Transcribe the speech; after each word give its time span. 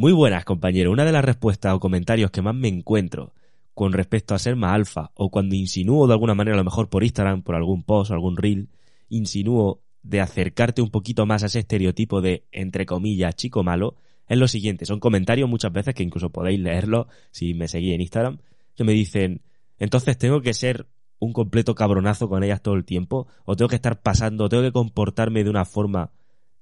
Muy 0.00 0.12
buenas, 0.12 0.46
compañero. 0.46 0.92
Una 0.92 1.04
de 1.04 1.12
las 1.12 1.22
respuestas 1.22 1.74
o 1.74 1.78
comentarios 1.78 2.30
que 2.30 2.40
más 2.40 2.54
me 2.54 2.68
encuentro 2.68 3.34
con 3.74 3.92
respecto 3.92 4.34
a 4.34 4.38
ser 4.38 4.56
más 4.56 4.72
alfa 4.72 5.10
o 5.12 5.30
cuando 5.30 5.54
insinúo 5.54 6.06
de 6.06 6.14
alguna 6.14 6.34
manera, 6.34 6.54
a 6.54 6.56
lo 6.56 6.64
mejor 6.64 6.88
por 6.88 7.04
Instagram, 7.04 7.42
por 7.42 7.54
algún 7.54 7.82
post 7.82 8.10
o 8.10 8.14
algún 8.14 8.38
reel, 8.38 8.70
insinúo 9.10 9.82
de 10.02 10.22
acercarte 10.22 10.80
un 10.80 10.88
poquito 10.88 11.26
más 11.26 11.42
a 11.42 11.46
ese 11.48 11.58
estereotipo 11.58 12.22
de, 12.22 12.46
entre 12.50 12.86
comillas, 12.86 13.36
chico 13.36 13.62
malo, 13.62 13.96
es 14.26 14.38
lo 14.38 14.48
siguiente. 14.48 14.86
Son 14.86 15.00
comentarios 15.00 15.50
muchas 15.50 15.70
veces 15.70 15.94
que 15.94 16.02
incluso 16.02 16.30
podéis 16.30 16.60
leerlo 16.60 17.06
si 17.30 17.52
me 17.52 17.68
seguís 17.68 17.92
en 17.92 18.00
Instagram, 18.00 18.38
que 18.76 18.84
me 18.84 18.92
dicen, 18.92 19.42
entonces 19.78 20.16
tengo 20.16 20.40
que 20.40 20.54
ser 20.54 20.86
un 21.18 21.34
completo 21.34 21.74
cabronazo 21.74 22.26
con 22.30 22.42
ellas 22.42 22.62
todo 22.62 22.72
el 22.72 22.86
tiempo, 22.86 23.26
o 23.44 23.54
tengo 23.54 23.68
que 23.68 23.76
estar 23.76 24.00
pasando, 24.00 24.48
tengo 24.48 24.62
que 24.62 24.72
comportarme 24.72 25.44
de 25.44 25.50
una 25.50 25.66
forma 25.66 26.10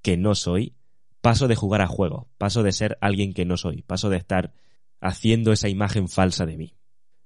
que 0.03 0.17
no 0.17 0.35
soy, 0.35 0.75
paso 1.21 1.49
de 1.49 1.57
jugar 1.57 1.81
a 1.81 1.87
juegos, 1.87 2.27
paso 2.39 2.63
de 2.63 2.73
ser 2.73 2.99
alguien 3.01 3.33
que 3.35 3.45
no 3.45 3.57
soy, 3.57 3.83
paso 3.83 4.11
de 4.11 4.17
estar 4.17 4.53
haciendo 5.01 5.53
esa 5.53 5.69
imagen 5.69 6.09
falsa 6.09 6.47
de 6.47 6.57
mí. 6.57 6.75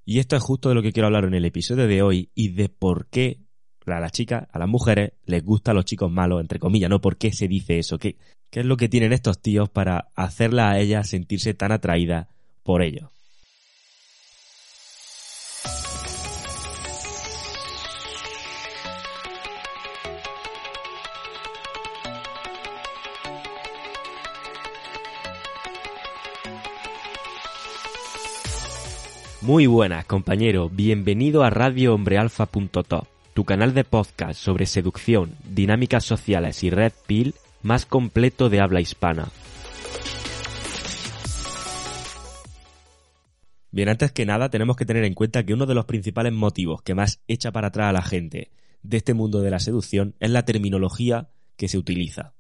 Y 0.04 0.18
esto 0.18 0.36
es 0.36 0.42
justo 0.42 0.68
de 0.68 0.74
lo 0.74 0.82
que 0.82 0.92
quiero 0.92 1.06
hablar 1.06 1.24
en 1.24 1.34
el 1.34 1.44
episodio 1.44 1.86
de 1.86 2.02
hoy 2.02 2.30
y 2.34 2.48
de 2.48 2.68
por 2.68 3.06
qué 3.06 3.40
a 3.86 4.00
las 4.00 4.12
chicas, 4.12 4.46
a 4.52 4.58
las 4.58 4.68
mujeres, 4.68 5.12
les 5.24 5.44
gustan 5.44 5.74
los 5.74 5.84
chicos 5.84 6.10
malos, 6.10 6.40
entre 6.40 6.58
comillas, 6.58 6.90
¿no? 6.90 7.00
¿Por 7.00 7.16
qué 7.16 7.32
se 7.32 7.48
dice 7.48 7.78
eso? 7.78 7.98
¿Qué, 7.98 8.16
qué 8.50 8.60
es 8.60 8.66
lo 8.66 8.76
que 8.76 8.88
tienen 8.88 9.12
estos 9.12 9.40
tíos 9.40 9.68
para 9.68 10.08
hacerla 10.14 10.70
a 10.70 10.78
ellas 10.78 11.08
sentirse 11.08 11.54
tan 11.54 11.72
atraída 11.72 12.28
por 12.62 12.82
ellos? 12.82 13.10
Muy 29.42 29.66
buenas, 29.66 30.04
compañero. 30.04 30.70
Bienvenido 30.70 31.42
a 31.42 31.50
radiohombrealfa.top, 31.50 33.08
tu 33.34 33.44
canal 33.44 33.74
de 33.74 33.82
podcast 33.82 34.38
sobre 34.38 34.66
seducción, 34.66 35.34
dinámicas 35.44 36.04
sociales 36.04 36.62
y 36.62 36.70
red 36.70 36.92
pill 37.08 37.34
más 37.60 37.84
completo 37.84 38.48
de 38.48 38.60
habla 38.60 38.80
hispana. 38.80 39.30
Bien, 43.72 43.88
antes 43.88 44.12
que 44.12 44.24
nada 44.24 44.48
tenemos 44.48 44.76
que 44.76 44.86
tener 44.86 45.02
en 45.02 45.14
cuenta 45.14 45.44
que 45.44 45.54
uno 45.54 45.66
de 45.66 45.74
los 45.74 45.86
principales 45.86 46.32
motivos 46.32 46.82
que 46.82 46.94
más 46.94 47.20
echa 47.26 47.50
para 47.50 47.68
atrás 47.68 47.88
a 47.88 47.92
la 47.92 48.02
gente 48.02 48.52
de 48.84 48.98
este 48.98 49.12
mundo 49.12 49.40
de 49.40 49.50
la 49.50 49.58
seducción 49.58 50.14
es 50.20 50.30
la 50.30 50.44
terminología 50.44 51.30
que 51.56 51.66
se 51.66 51.78
utiliza. 51.78 52.34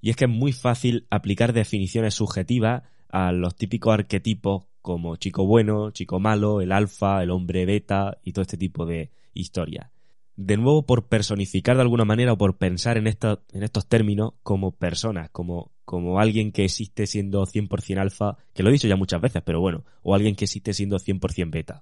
Y 0.00 0.10
es 0.10 0.16
que 0.16 0.24
es 0.24 0.30
muy 0.30 0.52
fácil 0.52 1.06
aplicar 1.08 1.52
definiciones 1.52 2.14
subjetivas 2.14 2.82
a 3.08 3.30
los 3.30 3.54
típicos 3.54 3.94
arquetipos 3.94 4.64
como 4.82 5.16
chico 5.16 5.46
bueno, 5.46 5.90
chico 5.92 6.20
malo, 6.20 6.60
el 6.60 6.72
alfa, 6.72 7.22
el 7.22 7.30
hombre 7.30 7.64
beta 7.64 8.18
y 8.22 8.32
todo 8.32 8.42
este 8.42 8.58
tipo 8.58 8.84
de 8.84 9.10
historias. 9.32 9.90
De 10.34 10.56
nuevo, 10.56 10.84
por 10.84 11.06
personificar 11.08 11.76
de 11.76 11.82
alguna 11.82 12.04
manera 12.04 12.32
o 12.32 12.38
por 12.38 12.56
pensar 12.56 12.98
en, 12.98 13.06
en 13.06 13.62
estos 13.62 13.86
términos 13.86 14.32
como 14.42 14.72
personas, 14.72 15.30
como, 15.30 15.70
como 15.84 16.18
alguien 16.18 16.52
que 16.52 16.64
existe 16.64 17.06
siendo 17.06 17.46
100% 17.46 17.98
alfa, 17.98 18.36
que 18.52 18.62
lo 18.62 18.70
he 18.70 18.72
dicho 18.72 18.88
ya 18.88 18.96
muchas 18.96 19.20
veces, 19.20 19.42
pero 19.44 19.60
bueno, 19.60 19.84
o 20.02 20.14
alguien 20.14 20.34
que 20.34 20.44
existe 20.44 20.74
siendo 20.74 20.98
100% 20.98 21.50
beta. 21.50 21.80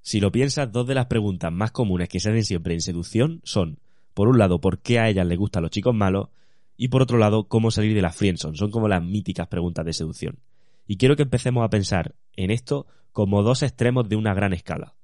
Si 0.00 0.20
lo 0.20 0.30
piensas, 0.30 0.70
dos 0.70 0.86
de 0.86 0.94
las 0.94 1.06
preguntas 1.06 1.52
más 1.52 1.72
comunes 1.72 2.08
que 2.08 2.20
se 2.20 2.28
hacen 2.28 2.44
siempre 2.44 2.74
en 2.74 2.80
seducción 2.80 3.40
son, 3.42 3.80
por 4.12 4.28
un 4.28 4.38
lado, 4.38 4.60
¿por 4.60 4.78
qué 4.80 4.98
a 4.98 5.08
ellas 5.08 5.26
les 5.26 5.38
gustan 5.38 5.62
los 5.62 5.70
chicos 5.70 5.94
malos? 5.94 6.28
Y 6.76 6.88
por 6.88 7.02
otro 7.02 7.18
lado, 7.18 7.48
¿cómo 7.48 7.70
salir 7.70 7.94
de 7.94 8.02
la 8.02 8.12
friendzone? 8.12 8.56
Son 8.56 8.70
como 8.70 8.88
las 8.88 9.02
míticas 9.02 9.48
preguntas 9.48 9.84
de 9.84 9.92
seducción. 9.92 10.38
Y 10.86 10.96
quiero 10.96 11.16
que 11.16 11.22
empecemos 11.22 11.64
a 11.64 11.70
pensar 11.70 12.14
en 12.34 12.50
esto 12.50 12.86
como 13.12 13.42
dos 13.42 13.62
extremos 13.62 14.08
de 14.08 14.16
una 14.16 14.34
gran 14.34 14.52
escala. 14.52 14.96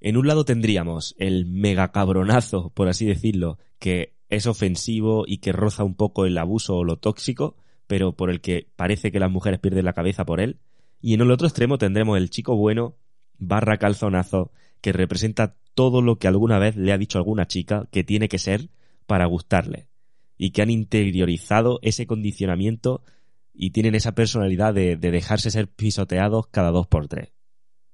En 0.00 0.16
un 0.16 0.26
lado 0.26 0.44
tendríamos 0.44 1.14
el 1.18 1.46
mega 1.46 1.92
cabronazo, 1.92 2.70
por 2.70 2.88
así 2.88 3.06
decirlo, 3.06 3.58
que 3.78 4.14
es 4.28 4.46
ofensivo 4.46 5.24
y 5.26 5.38
que 5.38 5.52
roza 5.52 5.84
un 5.84 5.94
poco 5.94 6.26
el 6.26 6.36
abuso 6.38 6.76
o 6.76 6.84
lo 6.84 6.96
tóxico, 6.96 7.56
pero 7.86 8.16
por 8.16 8.30
el 8.30 8.40
que 8.40 8.68
parece 8.74 9.12
que 9.12 9.20
las 9.20 9.30
mujeres 9.30 9.60
pierden 9.60 9.84
la 9.84 9.92
cabeza 9.92 10.24
por 10.24 10.40
él. 10.40 10.58
Y 11.00 11.14
en 11.14 11.20
el 11.20 11.30
otro 11.30 11.46
extremo 11.46 11.78
tendremos 11.78 12.18
el 12.18 12.30
chico 12.30 12.56
bueno, 12.56 12.96
barra 13.38 13.78
calzonazo, 13.78 14.50
que 14.80 14.92
representa 14.92 15.56
todo 15.74 16.02
lo 16.02 16.18
que 16.18 16.28
alguna 16.28 16.58
vez 16.58 16.76
le 16.76 16.92
ha 16.92 16.98
dicho 16.98 17.18
alguna 17.18 17.46
chica 17.46 17.86
que 17.90 18.04
tiene 18.04 18.28
que 18.28 18.38
ser 18.38 18.70
para 19.06 19.26
gustarle. 19.26 19.86
Y 20.36 20.50
que 20.50 20.62
han 20.62 20.70
interiorizado 20.70 21.78
ese 21.82 22.06
condicionamiento 22.06 23.02
y 23.54 23.70
tienen 23.70 23.94
esa 23.94 24.12
personalidad 24.12 24.74
de, 24.74 24.96
dejarse 24.96 25.50
ser 25.50 25.68
pisoteados 25.68 26.46
cada 26.48 26.70
dos 26.70 26.86
por 26.86 27.08
tres. 27.08 27.32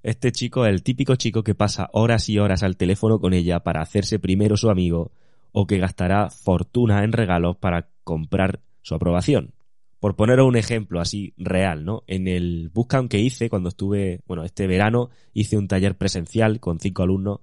Este 0.02 0.30
chico 0.32 0.64
es 0.64 0.72
el 0.72 0.82
típico 0.82 1.16
chico 1.16 1.42
que 1.42 1.54
pasa 1.54 1.88
horas 1.92 2.28
y 2.28 2.38
horas 2.38 2.62
al 2.62 2.76
teléfono 2.76 3.18
con 3.18 3.34
ella 3.34 3.60
para 3.60 3.82
hacerse 3.82 4.18
primero 4.18 4.56
su 4.56 4.70
amigo 4.70 5.12
o 5.52 5.66
que 5.66 5.78
gastará 5.78 6.30
fortuna 6.30 7.02
en 7.02 7.12
regalos 7.12 7.56
para 7.56 7.88
comprar 8.04 8.60
su 8.82 8.94
aprobación. 8.94 9.54
Por 9.98 10.14
poneros 10.14 10.46
un 10.46 10.56
ejemplo 10.56 11.00
así 11.00 11.34
real, 11.36 11.84
¿no? 11.84 12.04
En 12.06 12.28
el 12.28 12.70
bootcamp 12.72 13.10
que 13.10 13.18
hice 13.18 13.50
cuando 13.50 13.70
estuve, 13.70 14.20
bueno, 14.26 14.44
este 14.44 14.68
verano 14.68 15.10
hice 15.32 15.56
un 15.56 15.66
taller 15.66 15.96
presencial 15.96 16.60
con 16.60 16.78
cinco 16.78 17.02
alumnos 17.02 17.40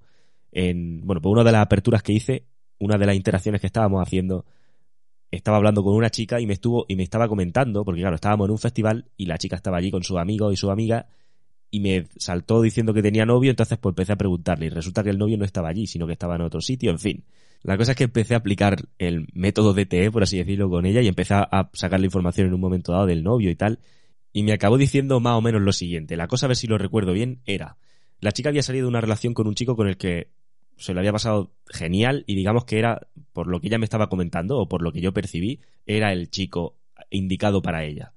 en, 0.53 1.01
bueno, 1.05 1.21
por 1.21 1.33
una 1.33 1.43
de 1.43 1.51
las 1.51 1.61
aperturas 1.61 2.01
que 2.01 2.13
hice, 2.13 2.45
una 2.79 2.97
de 2.97 3.05
las 3.05 3.15
interacciones 3.17 3.59
que 3.59 3.67
estábamos 3.67 4.01
haciendo 4.01 4.45
estaba 5.35 5.57
hablando 5.57 5.83
con 5.83 5.93
una 5.95 6.09
chica 6.09 6.39
y 6.39 6.47
me 6.47 6.53
estuvo 6.53 6.85
y 6.87 6.95
me 6.95 7.03
estaba 7.03 7.27
comentando, 7.27 7.83
porque 7.83 8.01
claro, 8.01 8.15
estábamos 8.15 8.45
en 8.45 8.51
un 8.51 8.57
festival 8.57 9.05
y 9.17 9.25
la 9.25 9.37
chica 9.37 9.55
estaba 9.55 9.77
allí 9.77 9.91
con 9.91 10.03
su 10.03 10.17
amigo 10.17 10.51
y 10.51 10.57
su 10.57 10.71
amiga 10.71 11.07
y 11.71 11.79
me 11.79 12.07
saltó 12.17 12.61
diciendo 12.61 12.93
que 12.93 13.01
tenía 13.01 13.25
novio, 13.25 13.49
entonces 13.49 13.77
pues 13.77 13.91
empecé 13.91 14.13
a 14.13 14.15
preguntarle 14.15 14.67
y 14.67 14.69
resulta 14.69 15.03
que 15.03 15.09
el 15.09 15.17
novio 15.17 15.37
no 15.37 15.45
estaba 15.45 15.69
allí, 15.69 15.87
sino 15.87 16.07
que 16.07 16.13
estaba 16.13 16.35
en 16.35 16.41
otro 16.41 16.61
sitio, 16.61 16.91
en 16.91 16.99
fin. 16.99 17.25
La 17.63 17.77
cosa 17.77 17.91
es 17.91 17.97
que 17.97 18.03
empecé 18.03 18.35
a 18.35 18.37
aplicar 18.37 18.77
el 18.99 19.27
método 19.33 19.73
DTE, 19.73 20.11
por 20.11 20.23
así 20.23 20.37
decirlo, 20.37 20.69
con 20.69 20.85
ella 20.85 21.01
y 21.01 21.07
empecé 21.07 21.33
a 21.33 21.69
sacar 21.73 21.99
la 21.99 22.05
información 22.05 22.47
en 22.47 22.53
un 22.53 22.61
momento 22.61 22.91
dado 22.91 23.07
del 23.07 23.23
novio 23.23 23.49
y 23.49 23.55
tal. 23.55 23.79
Y 24.31 24.43
me 24.43 24.53
acabó 24.53 24.77
diciendo 24.77 25.19
más 25.19 25.33
o 25.33 25.41
menos 25.41 25.61
lo 25.61 25.73
siguiente. 25.73 26.15
La 26.15 26.27
cosa, 26.27 26.45
a 26.45 26.49
ver 26.49 26.57
si 26.57 26.67
lo 26.67 26.77
recuerdo 26.77 27.11
bien, 27.11 27.41
era, 27.45 27.77
la 28.19 28.31
chica 28.31 28.49
había 28.49 28.61
salido 28.61 28.85
de 28.85 28.89
una 28.89 29.01
relación 29.01 29.33
con 29.33 29.47
un 29.47 29.55
chico 29.55 29.75
con 29.75 29.87
el 29.87 29.97
que 29.97 30.29
se 30.77 30.93
lo 30.93 30.99
había 30.99 31.11
pasado 31.11 31.51
genial 31.67 32.23
y 32.27 32.35
digamos 32.35 32.65
que 32.65 32.79
era, 32.79 33.07
por 33.33 33.47
lo 33.47 33.59
que 33.59 33.67
ella 33.67 33.77
me 33.77 33.85
estaba 33.85 34.09
comentando 34.09 34.57
o 34.57 34.67
por 34.67 34.81
lo 34.81 34.91
que 34.91 35.01
yo 35.01 35.13
percibí, 35.13 35.61
era 35.85 36.11
el 36.11 36.29
chico 36.29 36.75
indicado 37.09 37.61
para 37.61 37.83
ella. 37.83 38.13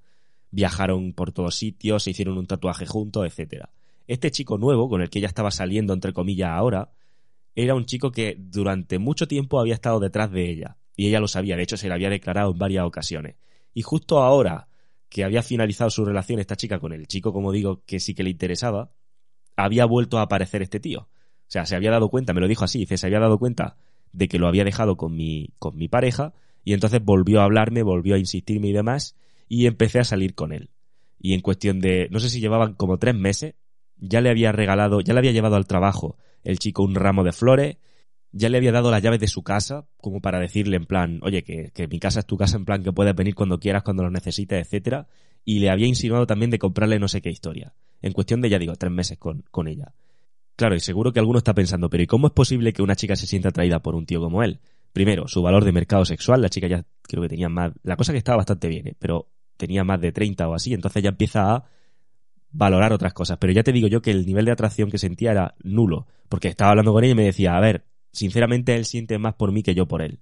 Viajaron 0.51 1.13
por 1.13 1.33
todos 1.33 1.55
sitios, 1.57 2.03
se 2.03 2.11
hicieron 2.11 2.39
un 2.39 2.47
tatuaje 2.47 2.87
juntos, 2.87 3.27
etcétera. 3.27 3.71
Este 4.07 4.31
chico 4.31 4.57
nuevo, 4.57 4.89
con 4.89 5.03
el 5.03 5.11
que 5.11 5.19
ella 5.19 5.29
estaba 5.29 5.51
saliendo, 5.51 5.93
entre 5.93 6.13
comillas, 6.13 6.51
ahora, 6.51 6.91
era 7.55 7.75
un 7.75 7.85
chico 7.85 8.11
que 8.11 8.37
durante 8.39 8.99
mucho 8.99 9.29
tiempo 9.29 9.61
había 9.61 9.75
estado 9.75 10.01
detrás 10.01 10.31
de 10.31 10.51
ella. 10.51 10.77
Y 10.97 11.09
ella 11.09 11.21
lo 11.21 11.29
sabía, 11.29 11.57
de 11.57 11.63
hecho 11.63 11.77
se 11.77 11.89
le 11.89 11.95
había 11.95 12.11
declarado 12.11 12.51
en 12.53 12.59
varias 12.59 12.85
ocasiones. 12.85 13.37
Y 13.75 13.83
justo 13.83 14.19
ahora 14.23 14.69
que 15.09 15.25
había 15.25 15.43
finalizado 15.43 15.91
su 15.91 16.05
relación 16.05 16.41
esta 16.41 16.57
chica 16.57 16.81
con 16.81 16.93
el 16.93 17.07
chico, 17.07 17.33
como 17.33 17.53
digo, 17.53 17.83
que 17.87 18.01
sí 18.01 18.15
que 18.15 18.23
le 18.23 18.31
interesaba, 18.31 18.91
había 19.57 19.85
vuelto 19.85 20.19
a 20.19 20.23
aparecer 20.23 20.63
este 20.63 20.81
tío. 20.81 21.09
O 21.49 21.51
sea, 21.51 21.65
se 21.65 21.75
había 21.75 21.91
dado 21.91 22.11
cuenta, 22.11 22.35
me 22.35 22.41
lo 22.41 22.49
dijo 22.49 22.65
así, 22.65 22.81
dice, 22.81 22.99
se 22.99 23.07
había 23.07 23.21
dado 23.21 23.39
cuenta 23.39 23.79
de 24.13 24.29
que 24.29 24.39
lo 24.39 24.49
había 24.49 24.65
dejado 24.65 24.99
con 24.99 25.17
mi, 25.17 25.55
con 25.59 25.77
mi 25.77 25.89
pareja 25.89 26.35
y 26.63 26.75
entonces 26.75 27.03
volvió 27.03 27.41
a 27.41 27.45
hablarme, 27.45 27.83
volvió 27.83 28.17
a 28.17 28.19
insistirme 28.19 28.69
y 28.69 28.73
demás 28.73 29.17
y 29.49 29.65
empecé 29.67 29.99
a 29.99 30.05
salir 30.05 30.35
con 30.35 30.53
él. 30.53 30.69
Y 31.19 31.33
en 31.33 31.41
cuestión 31.41 31.81
de, 31.81 32.09
no 32.11 32.21
sé 32.21 32.29
si 32.29 32.41
llevaban 32.41 32.75
como 32.75 32.99
tres 32.99 33.15
meses, 33.15 33.55
ya 33.97 34.21
le 34.21 34.29
había 34.29 34.53
regalado, 34.53 35.01
ya 35.01 35.15
le 35.15 35.21
había 35.21 35.33
llevado 35.33 35.57
al 35.57 35.67
trabajo 35.67 36.19
el 36.45 36.59
chico 36.59 36.83
un 36.83 36.95
ramo 36.95 37.25
de 37.25 37.33
flores, 37.33 37.79
ya 38.31 38.51
le 38.51 38.59
había 38.59 38.73
dado 38.73 38.91
las 38.91 39.03
llaves 39.03 39.21
de 39.21 39.27
su 39.27 39.43
casa, 39.43 39.87
como 39.97 40.21
para 40.21 40.39
decirle 40.39 40.77
en 40.77 40.85
plan, 40.85 41.19
oye, 41.23 41.43
que, 41.43 41.71
que 41.73 41.89
mi 41.89 41.99
casa 41.99 42.21
es 42.21 42.27
tu 42.27 42.37
casa, 42.37 42.59
en 42.59 42.67
plan 42.67 42.83
que 42.83 42.93
puedes 42.93 43.15
venir 43.15 43.35
cuando 43.35 43.59
quieras, 43.59 43.83
cuando 43.83 44.03
lo 44.03 44.11
necesites, 44.11 44.67
etcétera, 44.67 45.09
y 45.47 45.61
le 45.61 45.71
había 45.71 45.87
insinuado 45.87 46.27
también 46.27 46.51
de 46.51 46.59
comprarle 46.59 46.99
no 46.99 47.09
sé 47.09 47.23
qué 47.23 47.31
historia. 47.31 47.73
En 48.03 48.13
cuestión 48.13 48.43
de, 48.43 48.51
ya 48.51 48.59
digo, 48.59 48.77
tres 48.77 48.93
meses 48.93 49.17
con, 49.17 49.45
con 49.51 49.67
ella. 49.67 49.95
Claro, 50.59 50.75
y 50.75 50.81
seguro 50.81 51.13
que 51.13 51.21
alguno 51.21 51.39
está 51.39 51.55
pensando, 51.55 51.89
pero 51.89 52.03
¿y 52.03 52.09
cómo 52.09 52.27
es 52.27 52.33
posible 52.33 52.73
que 52.73 52.83
una 52.83 52.97
chica 52.97 53.15
se 53.15 53.29
sienta 53.29 53.51
atraída 53.51 53.79
por 53.79 53.95
un 53.95 54.07
tío 54.07 54.21
como 54.21 54.43
él? 54.43 54.59
Primero, 54.93 55.29
su 55.29 55.41
valor 55.41 55.65
de 55.65 55.71
mercado 55.71 56.05
sexual, 56.05 56.43
la 56.43 56.49
chica 56.49 56.67
ya 56.67 56.85
creo 57.03 57.23
que 57.23 57.29
tenía 57.29 57.49
más, 57.49 57.71
la 57.85 57.95
cosa 57.95 58.11
que 58.11 58.19
estaba 58.19 58.39
bastante 58.39 58.67
bien, 58.67 58.89
¿eh? 58.89 58.97
pero 58.99 59.31
tenía 59.57 59.85
más 59.85 60.01
de 60.01 60.11
30 60.11 60.49
o 60.49 60.55
así, 60.55 60.75
entonces 60.75 61.01
ya 61.01 61.11
empieza 61.11 61.55
a 61.55 61.65
valorar 62.51 62.93
otras 62.93 63.13
cosas. 63.13 63.39
Pero 63.39 63.53
ya 63.53 63.63
te 63.63 63.71
digo 63.71 63.87
yo 63.87 64.03
que 64.03 64.11
el 64.11 64.27
nivel 64.27 64.47
de 64.47 64.51
atracción 64.51 64.91
que 64.91 64.99
sentía 64.99 65.31
era 65.31 65.55
nulo, 65.63 66.09
porque 66.29 66.49
estaba 66.49 66.73
hablando 66.73 66.93
con 66.93 67.05
ella 67.05 67.13
y 67.13 67.17
me 67.17 67.25
decía, 67.27 67.57
a 67.57 67.61
ver, 67.61 67.85
sinceramente 68.11 68.75
él 68.75 68.85
siente 68.85 69.17
más 69.17 69.35
por 69.35 69.53
mí 69.53 69.63
que 69.63 69.77
yo 69.77 69.87
por 69.87 70.03
él. 70.03 70.19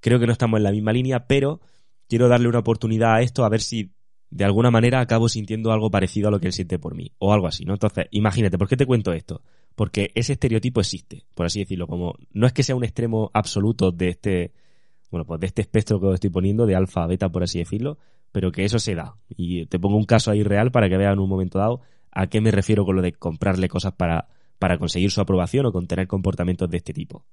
Creo 0.00 0.18
que 0.18 0.26
no 0.26 0.32
estamos 0.32 0.58
en 0.58 0.64
la 0.64 0.72
misma 0.72 0.92
línea, 0.92 1.28
pero 1.28 1.60
quiero 2.08 2.26
darle 2.26 2.48
una 2.48 2.58
oportunidad 2.58 3.14
a 3.14 3.20
esto 3.20 3.44
a 3.44 3.48
ver 3.48 3.60
si 3.60 3.92
de 4.28 4.44
alguna 4.44 4.72
manera 4.72 4.98
acabo 4.98 5.28
sintiendo 5.28 5.70
algo 5.70 5.88
parecido 5.88 6.26
a 6.26 6.30
lo 6.32 6.40
que 6.40 6.48
él 6.48 6.52
siente 6.52 6.80
por 6.80 6.96
mí, 6.96 7.12
o 7.18 7.32
algo 7.32 7.46
así, 7.46 7.64
¿no? 7.64 7.74
Entonces, 7.74 8.06
imagínate, 8.10 8.58
¿por 8.58 8.66
qué 8.66 8.76
te 8.76 8.84
cuento 8.84 9.12
esto? 9.12 9.40
Porque 9.78 10.10
ese 10.16 10.32
estereotipo 10.32 10.80
existe, 10.80 11.22
por 11.36 11.46
así 11.46 11.60
decirlo, 11.60 11.86
como 11.86 12.16
no 12.32 12.48
es 12.48 12.52
que 12.52 12.64
sea 12.64 12.74
un 12.74 12.82
extremo 12.82 13.30
absoluto 13.32 13.92
de 13.92 14.08
este, 14.08 14.52
bueno, 15.08 15.24
pues 15.24 15.38
de 15.38 15.46
este 15.46 15.62
espectro 15.62 16.00
que 16.00 16.06
os 16.06 16.14
estoy 16.14 16.30
poniendo, 16.30 16.66
de 16.66 16.74
alfa, 16.74 17.06
beta, 17.06 17.28
por 17.28 17.44
así 17.44 17.60
decirlo, 17.60 17.96
pero 18.32 18.50
que 18.50 18.64
eso 18.64 18.80
se 18.80 18.96
da. 18.96 19.14
Y 19.28 19.66
te 19.66 19.78
pongo 19.78 19.96
un 19.96 20.04
caso 20.04 20.32
ahí 20.32 20.42
real 20.42 20.72
para 20.72 20.88
que 20.88 20.96
vean 20.96 21.12
en 21.12 21.18
un 21.20 21.28
momento 21.28 21.60
dado 21.60 21.80
a 22.10 22.26
qué 22.26 22.40
me 22.40 22.50
refiero 22.50 22.84
con 22.84 22.96
lo 22.96 23.02
de 23.02 23.12
comprarle 23.12 23.68
cosas 23.68 23.92
para, 23.92 24.26
para 24.58 24.78
conseguir 24.78 25.12
su 25.12 25.20
aprobación 25.20 25.66
o 25.66 25.70
con 25.70 25.86
tener 25.86 26.08
comportamientos 26.08 26.68
de 26.68 26.78
este 26.78 26.92
tipo. 26.92 27.24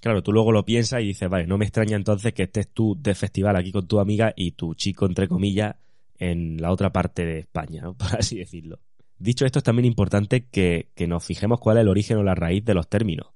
Claro, 0.00 0.22
tú 0.22 0.32
luego 0.32 0.52
lo 0.52 0.64
piensas 0.64 1.02
y 1.02 1.08
dices, 1.08 1.28
vale, 1.28 1.46
no 1.46 1.58
me 1.58 1.66
extraña 1.66 1.96
entonces 1.96 2.32
que 2.32 2.44
estés 2.44 2.70
tú 2.72 2.96
de 2.98 3.14
festival 3.14 3.56
aquí 3.56 3.72
con 3.72 3.86
tu 3.86 4.00
amiga 4.00 4.32
y 4.34 4.52
tu 4.52 4.72
chico, 4.72 5.04
entre 5.04 5.28
comillas, 5.28 5.76
en 6.16 6.62
la 6.62 6.72
otra 6.72 6.90
parte 6.94 7.26
de 7.26 7.40
España, 7.40 7.92
por 7.98 8.16
así 8.18 8.38
decirlo. 8.38 8.80
Dicho 9.24 9.46
esto, 9.46 9.60
es 9.60 9.62
también 9.62 9.86
importante 9.86 10.48
que, 10.50 10.90
nos 11.08 11.24
fijemos 11.24 11.58
cuál 11.58 11.78
es 11.78 11.80
el 11.80 11.88
origen 11.88 12.18
o 12.18 12.22
la 12.22 12.34
raíz 12.34 12.62
de 12.62 12.74
los 12.74 12.90
términos, 12.90 13.28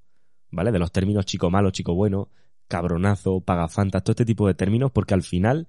¿vale? 0.51 0.71
De 0.71 0.77
los 0.77 0.91
términos 0.91 1.25
chico 1.25 1.49
malo, 1.49 1.71
chico 1.71 1.95
bueno, 1.95 2.29
cabronazo, 2.67 3.41
pagafantas, 3.41 4.03
todo 4.03 4.11
este 4.11 4.25
tipo 4.25 4.45
de 4.45 4.53
términos, 4.53 4.91
porque 4.91 5.15
al 5.15 5.23
final 5.23 5.67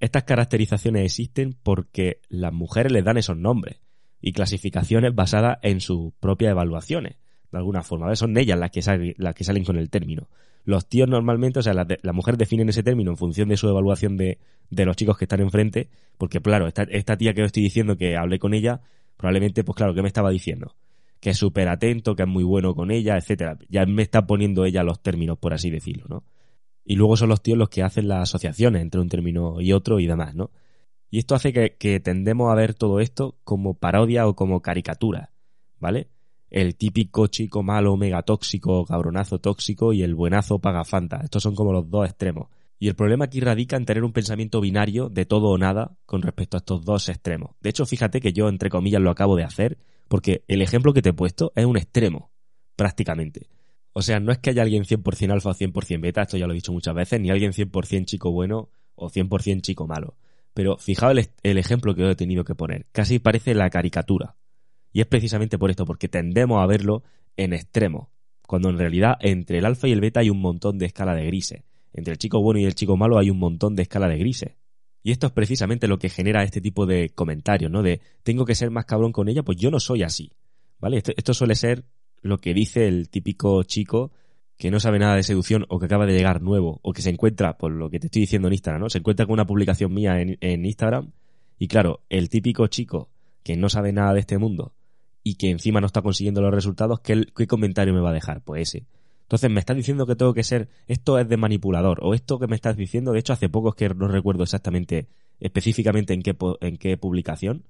estas 0.00 0.24
caracterizaciones 0.24 1.06
existen 1.06 1.56
porque 1.62 2.20
las 2.28 2.52
mujeres 2.52 2.92
les 2.92 3.04
dan 3.04 3.16
esos 3.16 3.38
nombres 3.38 3.80
y 4.20 4.32
clasificaciones 4.32 5.14
basadas 5.14 5.56
en 5.62 5.80
sus 5.80 6.12
propias 6.20 6.50
evaluaciones, 6.50 7.16
de 7.50 7.56
alguna 7.56 7.82
forma. 7.82 8.14
Son 8.16 8.36
ellas 8.36 8.58
las 8.58 8.70
que, 8.70 8.82
salen 8.82 9.64
con 9.64 9.78
el 9.78 9.88
término. 9.88 10.28
Los 10.64 10.90
tíos 10.90 11.08
normalmente, 11.08 11.60
o 11.60 11.62
sea, 11.62 11.72
las, 11.72 11.86
mujeres 12.12 12.36
definen 12.36 12.68
ese 12.68 12.82
término 12.82 13.12
en 13.12 13.16
función 13.16 13.48
de 13.48 13.56
su 13.56 13.66
evaluación 13.66 14.18
de, 14.18 14.40
de 14.68 14.84
los 14.84 14.94
chicos 14.94 15.16
que 15.16 15.24
están 15.24 15.40
enfrente, 15.40 15.88
porque 16.18 16.42
claro, 16.42 16.66
esta, 16.66 16.82
esta 16.82 17.16
tía 17.16 17.32
que 17.32 17.40
os 17.40 17.46
estoy 17.46 17.62
diciendo 17.62 17.96
que 17.96 18.18
hablé 18.18 18.38
con 18.38 18.52
ella, 18.52 18.82
probablemente, 19.16 19.64
pues 19.64 19.76
claro, 19.76 19.94
¿qué 19.94 20.02
me 20.02 20.08
estaba 20.08 20.30
diciendo? 20.30 20.76
Que 21.20 21.30
es 21.30 21.38
súper 21.38 21.68
atento, 21.68 22.14
que 22.14 22.22
es 22.22 22.28
muy 22.28 22.44
bueno 22.44 22.74
con 22.74 22.90
ella, 22.90 23.16
etcétera. 23.16 23.58
Ya 23.68 23.86
me 23.86 24.02
está 24.02 24.26
poniendo 24.26 24.64
ella 24.64 24.82
los 24.82 25.02
términos, 25.02 25.38
por 25.38 25.54
así 25.54 25.70
decirlo, 25.70 26.06
¿no? 26.08 26.24
Y 26.84 26.96
luego 26.96 27.16
son 27.16 27.30
los 27.30 27.42
tíos 27.42 27.56
los 27.56 27.70
que 27.70 27.82
hacen 27.82 28.08
las 28.08 28.28
asociaciones 28.28 28.82
entre 28.82 29.00
un 29.00 29.08
término 29.08 29.60
y 29.60 29.72
otro 29.72 30.00
y 30.00 30.06
demás, 30.06 30.34
¿no? 30.34 30.50
Y 31.10 31.18
esto 31.18 31.34
hace 31.34 31.52
que, 31.52 32.00
tendemos 32.00 32.50
a 32.50 32.56
ver 32.56 32.74
todo 32.74 33.00
esto 33.00 33.38
como 33.44 33.74
parodia 33.74 34.26
o 34.26 34.34
como 34.34 34.60
caricatura, 34.60 35.30
¿vale? 35.78 36.08
El 36.50 36.76
típico 36.76 37.28
chico 37.28 37.62
malo, 37.62 37.96
mega 37.96 38.22
tóxico, 38.22 38.84
cabronazo 38.84 39.38
tóxico 39.38 39.92
y 39.92 40.02
el 40.02 40.14
buenazo 40.14 40.58
pagafanta. 40.58 41.20
Estos 41.22 41.42
son 41.42 41.54
como 41.54 41.72
los 41.72 41.88
dos 41.88 42.06
extremos. 42.06 42.48
Y 42.78 42.88
el 42.88 42.94
problema 42.94 43.26
aquí 43.26 43.40
radica 43.40 43.76
en 43.76 43.84
tener 43.84 44.04
un 44.04 44.12
pensamiento 44.12 44.60
binario 44.60 45.08
de 45.08 45.26
todo 45.26 45.48
o 45.48 45.58
nada 45.58 45.96
con 46.06 46.22
respecto 46.22 46.56
a 46.56 46.58
estos 46.58 46.84
dos 46.84 47.08
extremos. 47.08 47.52
De 47.60 47.70
hecho, 47.70 47.86
fíjate 47.86 48.20
que 48.20 48.32
yo, 48.32 48.48
entre 48.48 48.68
comillas, 48.68 49.00
lo 49.00 49.10
acabo 49.10 49.36
de 49.36 49.44
hacer, 49.44 49.78
porque 50.08 50.44
el 50.48 50.60
ejemplo 50.60 50.92
que 50.92 51.02
te 51.02 51.10
he 51.10 51.14
puesto 51.14 51.52
es 51.54 51.64
un 51.64 51.76
extremo, 51.76 52.30
prácticamente. 52.76 53.48
O 53.92 54.02
sea, 54.02 54.18
no 54.18 54.32
es 54.32 54.38
que 54.38 54.50
haya 54.50 54.62
alguien 54.62 54.84
100% 54.84 55.32
alfa 55.32 55.50
o 55.50 55.54
100% 55.54 56.00
beta, 56.00 56.22
esto 56.22 56.36
ya 56.36 56.46
lo 56.46 56.52
he 56.52 56.56
dicho 56.56 56.72
muchas 56.72 56.94
veces, 56.94 57.20
ni 57.20 57.30
alguien 57.30 57.52
100% 57.52 58.04
chico 58.06 58.32
bueno 58.32 58.68
o 58.96 59.08
100% 59.08 59.60
chico 59.60 59.86
malo. 59.86 60.16
Pero 60.52 60.78
fijaos 60.78 61.16
el, 61.42 61.58
ejemplo 61.58 61.94
que 61.94 62.10
he 62.10 62.14
tenido 62.16 62.44
que 62.44 62.54
poner. 62.54 62.86
Casi 62.92 63.18
parece 63.18 63.54
la 63.54 63.70
caricatura. 63.70 64.36
Y 64.92 65.00
es 65.00 65.06
precisamente 65.06 65.58
por 65.58 65.70
esto, 65.70 65.84
porque 65.84 66.08
tendemos 66.08 66.62
a 66.62 66.66
verlo 66.66 67.02
en 67.36 67.52
extremo. 67.52 68.10
Cuando 68.46 68.68
en 68.68 68.78
realidad 68.78 69.16
entre 69.20 69.58
el 69.58 69.64
alfa 69.64 69.88
y 69.88 69.92
el 69.92 70.00
beta 70.00 70.20
hay 70.20 70.30
un 70.30 70.40
montón 70.40 70.78
de 70.78 70.86
escala 70.86 71.14
de 71.14 71.26
grises. 71.26 71.62
Entre 71.94 72.12
el 72.12 72.18
chico 72.18 72.42
bueno 72.42 72.60
y 72.60 72.64
el 72.64 72.74
chico 72.74 72.96
malo 72.96 73.18
hay 73.18 73.30
un 73.30 73.38
montón 73.38 73.74
de 73.74 73.82
escala 73.82 74.08
de 74.08 74.18
grises. 74.18 74.52
Y 75.02 75.12
esto 75.12 75.26
es 75.26 75.32
precisamente 75.32 75.86
lo 75.86 75.98
que 75.98 76.08
genera 76.08 76.42
este 76.42 76.60
tipo 76.60 76.86
de 76.86 77.10
comentarios, 77.10 77.70
¿no? 77.70 77.82
De 77.82 78.00
tengo 78.22 78.44
que 78.44 78.54
ser 78.54 78.70
más 78.70 78.84
cabrón 78.84 79.12
con 79.12 79.28
ella, 79.28 79.42
pues 79.42 79.58
yo 79.58 79.70
no 79.70 79.78
soy 79.78 80.02
así. 80.02 80.32
¿Vale? 80.80 80.98
esto 80.98 81.32
suele 81.32 81.54
ser 81.54 81.84
lo 82.20 82.38
que 82.38 82.52
dice 82.52 82.88
el 82.88 83.08
típico 83.08 83.62
chico 83.62 84.12
que 84.56 84.70
no 84.70 84.80
sabe 84.80 84.98
nada 84.98 85.16
de 85.16 85.22
seducción 85.22 85.66
o 85.68 85.78
que 85.78 85.86
acaba 85.86 86.06
de 86.06 86.14
llegar 86.14 86.42
nuevo 86.42 86.78
o 86.82 86.92
que 86.92 87.02
se 87.02 87.10
encuentra, 87.10 87.58
por 87.58 87.72
lo 87.72 87.90
que 87.90 87.98
te 87.98 88.06
estoy 88.06 88.20
diciendo 88.20 88.48
en 88.48 88.54
Instagram, 88.54 88.82
¿no? 88.82 88.90
Se 88.90 88.98
encuentra 88.98 89.26
con 89.26 89.34
una 89.34 89.46
publicación 89.46 89.92
mía 89.92 90.20
en, 90.20 90.64
Instagram 90.64 91.12
y 91.58 91.68
claro, 91.68 92.00
el 92.08 92.28
típico 92.28 92.66
chico 92.66 93.10
que 93.42 93.56
no 93.56 93.68
sabe 93.68 93.92
nada 93.92 94.14
de 94.14 94.20
este 94.20 94.38
mundo 94.38 94.74
y 95.22 95.34
que 95.36 95.50
encima 95.50 95.80
no 95.80 95.86
está 95.86 96.02
consiguiendo 96.02 96.40
los 96.40 96.54
resultados, 96.54 97.00
¿qué, 97.00 97.24
qué 97.36 97.46
comentario 97.46 97.94
me 97.94 98.00
va 98.00 98.10
a 98.10 98.14
dejar? 98.14 98.42
Pues 98.42 98.68
ese. 98.68 98.86
Entonces 99.24 99.50
me 99.50 99.60
estás 99.60 99.76
diciendo 99.76 100.06
que 100.06 100.16
tengo 100.16 100.34
que 100.34 100.42
ser, 100.42 100.68
esto 100.86 101.18
es 101.18 101.28
de 101.28 101.36
manipulador, 101.36 101.98
o 102.02 102.14
esto 102.14 102.38
que 102.38 102.46
me 102.46 102.56
estás 102.56 102.76
diciendo, 102.76 103.12
de 103.12 103.20
hecho 103.20 103.32
hace 103.32 103.48
poco 103.48 103.70
es 103.70 103.74
que 103.74 103.88
no 103.88 104.06
recuerdo 104.06 104.44
exactamente, 104.44 105.08
específicamente 105.40 106.14
en 106.14 106.22
qué, 106.22 106.36
en 106.60 106.76
qué 106.76 106.96
publicación, 106.96 107.64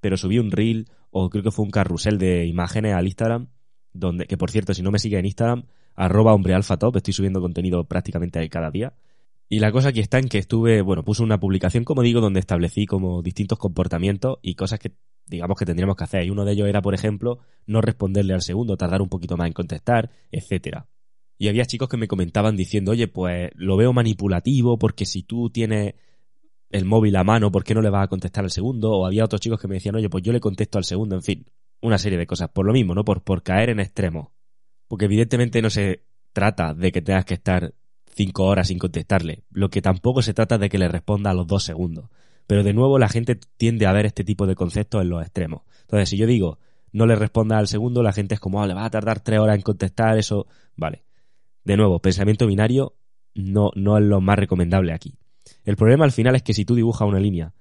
pero 0.00 0.16
subí 0.16 0.38
un 0.38 0.50
reel 0.50 0.88
o 1.10 1.30
creo 1.30 1.42
que 1.42 1.50
fue 1.50 1.64
un 1.64 1.70
carrusel 1.70 2.18
de 2.18 2.46
imágenes 2.46 2.94
al 2.94 3.06
Instagram 3.06 3.48
donde, 3.92 4.26
que 4.26 4.36
por 4.36 4.50
cierto, 4.50 4.74
si 4.74 4.82
no 4.82 4.90
me 4.90 4.98
sigue 4.98 5.18
en 5.18 5.26
Instagram, 5.26 5.64
arroba 5.94 6.36
top, 6.78 6.96
estoy 6.96 7.14
subiendo 7.14 7.40
contenido 7.40 7.84
prácticamente 7.84 8.46
cada 8.48 8.70
día. 8.70 8.94
Y 9.48 9.60
la 9.60 9.72
cosa 9.72 9.88
aquí 9.88 10.00
está 10.00 10.18
en 10.18 10.28
que 10.28 10.38
estuve, 10.38 10.82
bueno, 10.82 11.04
puse 11.04 11.22
una 11.22 11.40
publicación, 11.40 11.84
como 11.84 12.02
digo, 12.02 12.20
donde 12.20 12.40
establecí 12.40 12.86
como 12.86 13.22
distintos 13.22 13.58
comportamientos 13.58 14.38
y 14.42 14.54
cosas 14.54 14.78
que 14.78 14.92
digamos 15.28 15.58
que 15.58 15.66
tendríamos 15.66 15.96
que 15.96 16.04
hacer. 16.04 16.24
Y 16.24 16.30
uno 16.30 16.44
de 16.44 16.52
ellos 16.52 16.68
era, 16.68 16.82
por 16.82 16.94
ejemplo, 16.94 17.38
no 17.66 17.80
responderle 17.80 18.34
al 18.34 18.42
segundo, 18.42 18.76
tardar 18.76 19.02
un 19.02 19.08
poquito 19.08 19.36
más 19.36 19.46
en 19.46 19.52
contestar, 19.52 20.10
etcétera. 20.30 20.88
Y 21.38 21.48
había 21.48 21.64
chicos 21.66 21.88
que 21.88 21.96
me 21.96 22.08
comentaban 22.08 22.56
diciendo, 22.56 22.92
oye, 22.92 23.08
pues 23.08 23.50
lo 23.54 23.76
veo 23.76 23.92
manipulativo 23.92 24.78
porque 24.78 25.06
si 25.06 25.22
tú 25.22 25.50
tienes 25.50 25.94
el 26.70 26.84
móvil 26.84 27.16
a 27.16 27.24
mano, 27.24 27.50
¿por 27.50 27.64
qué 27.64 27.74
no 27.74 27.80
le 27.80 27.90
vas 27.90 28.04
a 28.04 28.08
contestar 28.08 28.44
al 28.44 28.50
segundo? 28.50 28.90
O 28.90 29.06
había 29.06 29.24
otros 29.24 29.40
chicos 29.40 29.60
que 29.60 29.68
me 29.68 29.74
decían, 29.74 29.94
oye, 29.94 30.08
pues 30.08 30.24
yo 30.24 30.32
le 30.32 30.40
contesto 30.40 30.78
al 30.78 30.84
segundo, 30.84 31.14
en 31.14 31.22
fin 31.22 31.46
una 31.80 31.98
serie 31.98 32.18
de 32.18 32.26
cosas. 32.26 32.50
Por 32.50 32.66
lo 32.66 32.72
mismo, 32.72 32.94
¿no? 32.94 33.04
Por, 33.04 33.22
por 33.22 33.42
caer 33.42 33.70
en 33.70 33.80
extremo. 33.80 34.32
Porque 34.86 35.06
evidentemente 35.06 35.62
no 35.62 35.70
se 35.70 36.04
trata 36.32 36.74
de 36.74 36.92
que 36.92 37.02
tengas 37.02 37.24
que 37.24 37.34
estar 37.34 37.74
cinco 38.06 38.44
horas 38.44 38.68
sin 38.68 38.78
contestarle. 38.78 39.44
Lo 39.50 39.70
que 39.70 39.82
tampoco 39.82 40.22
se 40.22 40.34
trata 40.34 40.58
de 40.58 40.68
que 40.68 40.78
le 40.78 40.88
responda 40.88 41.30
a 41.30 41.34
los 41.34 41.46
dos 41.46 41.64
segundos. 41.64 42.10
Pero 42.48 42.64
de 42.64 42.72
nuevo 42.72 42.98
la 42.98 43.08
gente 43.08 43.38
tiende 43.56 43.86
a 43.86 43.92
ver 43.92 44.06
este 44.06 44.24
tipo 44.24 44.48
de 44.48 44.56
conceptos 44.56 45.02
en 45.02 45.10
los 45.10 45.22
extremos. 45.22 45.62
Entonces, 45.82 46.08
si 46.08 46.16
yo 46.16 46.26
digo 46.26 46.58
no 46.92 47.06
le 47.06 47.16
responda 47.16 47.58
al 47.58 47.68
segundo, 47.68 48.02
la 48.02 48.12
gente 48.12 48.34
es 48.34 48.40
como, 48.40 48.62
ah, 48.62 48.66
le 48.66 48.74
va 48.74 48.84
a 48.84 48.90
tardar 48.90 49.20
tres 49.20 49.38
horas 49.38 49.56
en 49.56 49.62
contestar, 49.62 50.18
eso. 50.18 50.46
Vale. 50.76 51.04
De 51.64 51.76
nuevo, 51.76 52.00
pensamiento 52.00 52.46
binario 52.46 52.94
no, 53.34 53.70
no 53.74 53.98
es 53.98 54.04
lo 54.04 54.20
más 54.20 54.38
recomendable 54.38 54.92
aquí. 54.92 55.18
El 55.64 55.76
problema 55.76 56.04
al 56.04 56.12
final 56.12 56.34
es 56.34 56.42
que 56.42 56.54
si 56.54 56.64
tú 56.64 56.74
dibujas 56.74 57.06
una 57.06 57.20
línea 57.20 57.52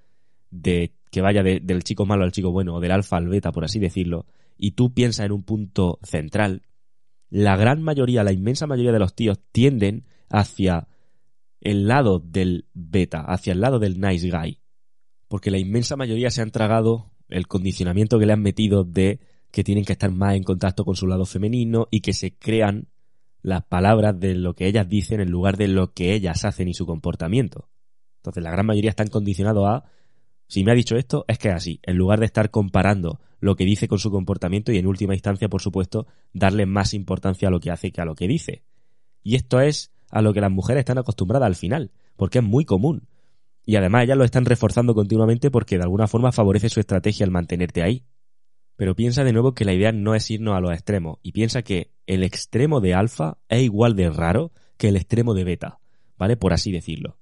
de 0.50 0.94
que 1.12 1.22
vaya 1.22 1.44
del 1.44 1.84
chico 1.84 2.06
malo 2.06 2.24
al 2.24 2.32
chico 2.32 2.52
bueno, 2.52 2.76
o 2.76 2.80
del 2.80 2.92
alfa 2.92 3.18
al 3.18 3.28
beta, 3.28 3.52
por 3.52 3.66
así 3.66 3.80
decirlo, 3.80 4.26
y 4.58 4.72
tú 4.72 4.94
piensas 4.94 5.26
en 5.26 5.34
un 5.34 5.44
punto 5.44 6.00
central, 6.04 6.64
la 7.30 7.58
gran 7.58 7.82
mayoría, 7.82 8.24
la 8.24 8.32
inmensa 8.32 8.66
mayoría 8.66 8.92
de 8.92 9.00
los 9.00 9.14
tíos 9.14 9.40
tienden 9.52 10.06
hacia 10.30 10.88
el 11.62 11.88
lado 11.88 12.20
del 12.20 12.66
beta, 12.74 13.22
hacia 13.22 13.54
el 13.54 13.62
lado 13.62 13.80
del 13.80 14.00
nice 14.00 14.30
guy. 14.30 14.60
Porque 15.28 15.52
la 15.52 15.58
inmensa 15.58 15.96
mayoría 15.96 16.32
se 16.32 16.42
han 16.42 16.52
tragado 16.52 17.12
el 17.30 17.48
condicionamiento 17.48 18.20
que 18.20 18.26
le 18.26 18.34
han 18.34 18.42
metido 18.42 18.84
de 18.84 19.20
que 19.52 19.64
tienen 19.64 19.86
que 19.86 19.94
estar 19.94 20.12
más 20.12 20.36
en 20.36 20.44
contacto 20.44 20.86
con 20.86 20.96
su 20.96 21.08
lado 21.08 21.26
femenino 21.26 21.88
y 21.92 22.02
que 22.02 22.14
se 22.14 22.36
crean 22.36 22.88
las 23.42 23.64
palabras 23.64 24.20
de 24.20 24.36
lo 24.36 24.56
que 24.56 24.68
ellas 24.68 24.88
dicen 24.90 25.22
en 25.22 25.32
lugar 25.32 25.58
de 25.58 25.68
lo 25.68 25.94
que 25.94 26.14
ellas 26.14 26.46
hacen 26.46 26.68
y 26.68 26.74
su 26.74 26.86
comportamiento. 26.86 27.70
Entonces 28.18 28.44
la 28.44 28.52
gran 28.52 28.66
mayoría 28.66 28.90
están 28.90 29.08
condicionados 29.08 29.66
a 29.68 29.86
si 30.48 30.64
me 30.64 30.72
ha 30.72 30.76
dicho 30.76 30.96
esto, 30.96 31.26
es 31.28 31.38
que 31.38 31.50
es 31.50 31.56
así, 31.56 31.80
en 31.84 31.98
lugar 31.98 32.20
de 32.20 32.26
estar 32.26 32.52
comparando 32.52 33.20
lo 33.40 33.56
que 33.56 33.66
dice 33.66 33.88
con 33.88 34.00
su 34.00 34.12
comportamiento 34.12 34.72
y 34.72 34.78
en 34.78 34.88
última 34.88 35.14
instancia, 35.14 35.50
por 35.50 35.62
supuesto, 35.62 36.08
darle 36.34 36.66
más 36.66 36.94
importancia 36.94 37.50
a 37.50 37.52
lo 37.52 37.60
que 37.60 37.70
hace 37.70 37.92
que 37.92 38.02
a 38.02 38.06
lo 38.06 38.16
que 38.16 38.28
dice. 38.28 38.64
Y 39.24 39.36
esto 39.36 39.60
es 39.60 39.92
a 40.10 40.22
lo 40.22 40.34
que 40.34 40.42
las 40.42 40.52
mujeres 40.52 40.82
están 40.82 40.98
acostumbradas 40.98 41.48
al 41.48 41.56
final, 41.56 41.92
porque 42.16 42.40
es 42.40 42.46
muy 42.46 42.64
común. 42.64 43.08
Y 43.68 43.76
además 43.76 44.06
ellas 44.06 44.18
lo 44.18 44.24
están 44.24 44.46
reforzando 44.46 44.96
continuamente 44.96 45.52
porque 45.52 45.76
de 45.76 45.84
alguna 45.84 46.08
forma 46.08 46.32
favorece 46.32 46.70
su 46.70 46.80
estrategia 46.80 47.26
al 47.26 47.32
mantenerte 47.32 47.84
ahí. 47.84 48.06
Pero 48.78 48.96
piensa 48.96 49.26
de 49.26 49.34
nuevo 49.34 49.54
que 49.54 49.66
la 49.66 49.74
idea 49.74 49.92
no 49.92 50.16
es 50.16 50.32
irnos 50.32 50.56
a 50.56 50.62
los 50.62 50.72
extremos, 50.72 51.20
y 51.22 51.34
piensa 51.34 51.64
que 51.64 51.92
el 52.06 52.24
extremo 52.24 52.80
de 52.80 52.94
alfa 52.94 53.40
es 53.50 53.64
igual 53.64 53.98
de 53.98 54.10
raro 54.10 54.54
que 54.78 54.88
el 54.88 54.96
extremo 54.96 55.34
de 55.34 55.44
beta, 55.44 55.80
¿vale? 56.18 56.38
Por 56.38 56.54
así 56.54 56.72
decirlo. 56.72 57.18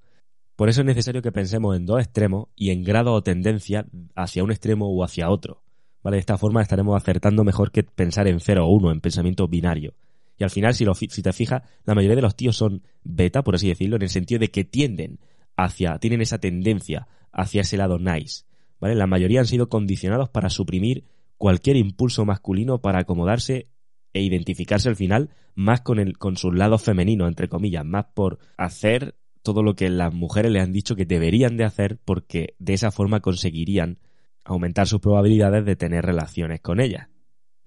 Por 0.56 0.70
eso 0.70 0.82
es 0.82 0.86
necesario 0.86 1.24
que 1.24 1.32
pensemos 1.32 1.76
en 1.76 1.88
dos 1.88 2.00
extremos 2.00 2.50
y 2.56 2.70
en 2.70 2.84
grado 2.84 3.14
o 3.14 3.24
tendencia 3.24 3.88
hacia 4.14 4.44
un 4.44 4.52
extremo 4.52 4.88
o 4.88 5.04
hacia 5.04 5.32
otro. 5.32 5.64
¿Vale? 6.04 6.18
De 6.18 6.20
esta 6.20 6.38
forma 6.38 6.62
estaremos 6.62 6.96
acertando 6.96 7.44
mejor 7.44 7.72
que 7.72 7.82
pensar 7.82 8.28
en 8.28 8.40
0 8.40 8.68
o 8.68 8.72
1, 8.72 8.92
en 8.92 9.02
pensamiento 9.02 9.48
binario. 9.48 9.96
Y 10.38 10.44
al 10.44 10.52
final, 10.52 10.76
si, 10.76 10.86
lo, 10.86 10.94
si 10.94 11.08
te 11.08 11.34
fijas, 11.34 11.64
la 11.86 11.96
mayoría 11.96 12.18
de 12.18 12.22
los 12.22 12.36
tíos 12.36 12.56
son 12.56 12.84
beta, 13.04 13.44
por 13.44 13.56
así 13.56 13.68
decirlo, 13.68 13.96
en 13.96 14.04
el 14.04 14.10
sentido 14.10 14.38
de 14.38 14.52
que 14.52 14.64
tienden 14.64 15.18
hacia, 15.56 15.98
tienen 16.00 16.22
esa 16.22 16.40
tendencia 16.40 17.08
hacia 17.32 17.62
ese 17.62 17.78
lado 17.78 18.00
nice. 18.00 18.46
¿vale? 18.80 18.96
La 18.96 19.08
mayoría 19.08 19.40
han 19.40 19.48
sido 19.48 19.70
condicionados 19.70 20.30
para 20.30 20.50
suprimir 20.50 21.06
cualquier 21.38 21.76
impulso 21.76 22.26
masculino 22.26 22.80
para 22.80 23.00
acomodarse 23.00 23.68
e 24.14 24.22
identificarse 24.22 24.90
al 24.90 24.96
final 24.96 25.30
más 25.54 25.82
con, 25.82 26.00
el, 26.00 26.18
con 26.18 26.38
sus 26.38 26.56
lados 26.56 26.82
femeninos, 26.84 27.28
entre 27.28 27.50
comillas, 27.50 27.86
más 27.86 28.06
por 28.14 28.40
hacer 28.58 29.16
todo 29.42 29.62
lo 29.62 29.76
que 29.76 29.90
las 29.90 30.14
mujeres 30.14 30.52
le 30.52 30.60
han 30.60 30.74
dicho 30.74 30.96
que 30.96 31.06
deberían 31.06 31.56
de 31.56 31.66
hacer 31.66 32.00
porque 32.04 32.56
de 32.60 32.74
esa 32.74 32.92
forma 32.92 33.20
conseguirían 33.20 34.00
aumentar 34.44 34.88
sus 34.88 35.02
probabilidades 35.02 35.66
de 35.66 35.76
tener 35.76 36.06
relaciones 36.06 36.62
con 36.62 36.80
ellas. 36.80 37.10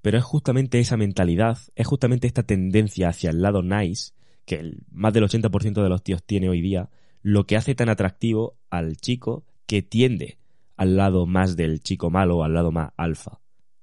Pero 0.03 0.19
es 0.19 0.25
justamente 0.25 0.81
esa 0.81 0.97
mentalidad, 0.97 1.59
es 1.75 1.87
justamente 1.87 2.27
esta 2.27 2.43
tendencia 2.45 3.09
hacia 3.09 3.31
el 3.31 3.43
lado 3.43 3.63
nice, 3.63 4.13
que 4.45 4.57
el, 4.57 4.85
más 4.91 5.13
del 5.13 5.25
80% 5.25 5.83
de 5.83 5.89
los 5.89 6.03
tíos 6.03 6.23
tiene 6.25 6.49
hoy 6.49 6.61
día, 6.61 6.89
lo 7.23 7.47
que 7.47 7.57
hace 7.57 7.75
tan 7.75 7.89
atractivo 7.89 8.57
al 8.71 8.97
chico 8.97 9.45
que 9.67 9.83
tiende 9.83 10.39
al 10.77 10.97
lado 10.97 11.27
más 11.27 11.57
del 11.57 11.81
chico 11.81 12.11
malo 12.11 12.45
al 12.45 12.55
lado 12.55 12.73
más 12.73 12.93
alfa. 12.97 13.41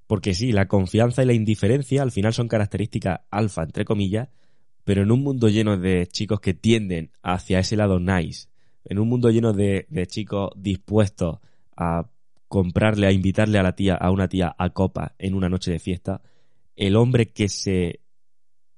Porque 0.07 0.33
sí, 0.33 0.51
la 0.51 0.67
confianza 0.67 1.23
y 1.23 1.25
la 1.25 1.33
indiferencia 1.33 2.01
al 2.01 2.11
final 2.11 2.33
son 2.33 2.47
características 2.47 3.21
alfa, 3.31 3.63
entre 3.63 3.85
comillas, 3.85 4.29
pero 4.83 5.01
en 5.01 5.11
un 5.11 5.21
mundo 5.23 5.49
lleno 5.49 5.77
de 5.77 6.07
chicos 6.07 6.39
que 6.39 6.53
tienden 6.53 7.11
hacia 7.23 7.59
ese 7.59 7.75
lado 7.75 7.99
nice, 7.99 8.47
en 8.85 8.99
un 8.99 9.09
mundo 9.09 9.31
lleno 9.31 9.51
de, 9.51 9.87
de 9.89 10.07
chicos 10.07 10.51
dispuestos 10.55 11.39
a 11.75 12.07
comprarle, 12.47 13.07
a 13.07 13.11
invitarle 13.11 13.57
a 13.57 13.63
la 13.63 13.75
tía, 13.75 13.95
a 13.95 14.11
una 14.11 14.27
tía 14.29 14.55
a 14.57 14.69
copa 14.69 15.15
en 15.17 15.33
una 15.33 15.49
noche 15.49 15.71
de 15.71 15.79
fiesta, 15.79 16.21
el 16.75 16.95
hombre 16.95 17.31
que 17.31 17.49
se 17.49 18.01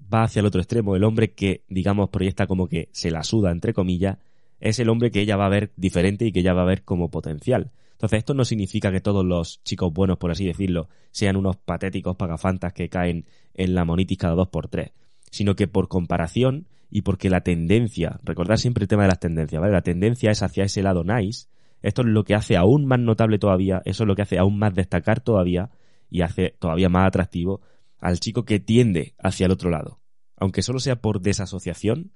va 0.01 0.23
hacia 0.23 0.39
el 0.39 0.45
otro 0.45 0.61
extremo, 0.61 0.95
el 0.95 1.03
hombre 1.03 1.33
que, 1.33 1.65
digamos, 1.67 2.09
proyecta 2.09 2.47
como 2.47 2.67
que 2.67 2.89
se 2.93 3.11
la 3.11 3.23
suda, 3.23 3.51
entre 3.51 3.73
comillas, 3.73 4.17
es 4.59 4.79
el 4.79 4.89
hombre 4.89 5.11
que 5.11 5.21
ella 5.21 5.37
va 5.37 5.45
a 5.45 5.49
ver 5.49 5.71
diferente 5.75 6.25
y 6.25 6.31
que 6.31 6.39
ella 6.39 6.53
va 6.53 6.63
a 6.63 6.65
ver 6.65 6.83
como 6.83 7.09
potencial. 7.09 7.71
Entonces, 7.93 8.19
esto 8.19 8.33
no 8.33 8.45
significa 8.45 8.91
que 8.91 9.01
todos 9.01 9.25
los 9.25 9.63
chicos 9.63 9.91
buenos, 9.91 10.17
por 10.17 10.29
así 10.29 10.45
decirlo, 10.45 10.87
sean 11.11 11.35
unos 11.35 11.57
patéticos 11.57 12.15
pagafantas 12.15 12.73
que 12.73 12.89
caen 12.89 13.25
en 13.55 13.73
la 13.73 13.85
monitis 13.85 14.19
cada 14.19 14.35
dos 14.35 14.49
por 14.49 14.67
tres, 14.67 14.91
sino 15.31 15.55
que 15.55 15.67
por 15.67 15.87
comparación 15.87 16.67
y 16.89 17.01
porque 17.01 17.29
la 17.29 17.41
tendencia, 17.41 18.19
recordar 18.23 18.59
siempre 18.59 18.83
el 18.83 18.87
tema 18.87 19.03
de 19.03 19.09
las 19.09 19.19
tendencias, 19.19 19.59
¿vale? 19.59 19.73
La 19.73 19.81
tendencia 19.81 20.31
es 20.31 20.43
hacia 20.43 20.63
ese 20.63 20.83
lado 20.83 21.03
nice, 21.03 21.47
esto 21.81 22.01
es 22.01 22.07
lo 22.07 22.23
que 22.23 22.35
hace 22.35 22.55
aún 22.55 22.85
más 22.85 22.99
notable 22.99 23.39
todavía, 23.39 23.81
eso 23.85 24.03
es 24.03 24.07
lo 24.07 24.15
que 24.15 24.21
hace 24.21 24.37
aún 24.37 24.57
más 24.57 24.73
destacar 24.73 25.19
todavía 25.19 25.71
y 26.09 26.21
hace 26.21 26.55
todavía 26.59 26.89
más 26.89 27.07
atractivo 27.07 27.61
al 27.99 28.19
chico 28.19 28.45
que 28.45 28.59
tiende 28.59 29.15
hacia 29.17 29.45
el 29.45 29.51
otro 29.51 29.69
lado. 29.69 29.99
Aunque 30.35 30.61
solo 30.61 30.79
sea 30.79 30.97
por 30.97 31.21
desasociación, 31.21 32.11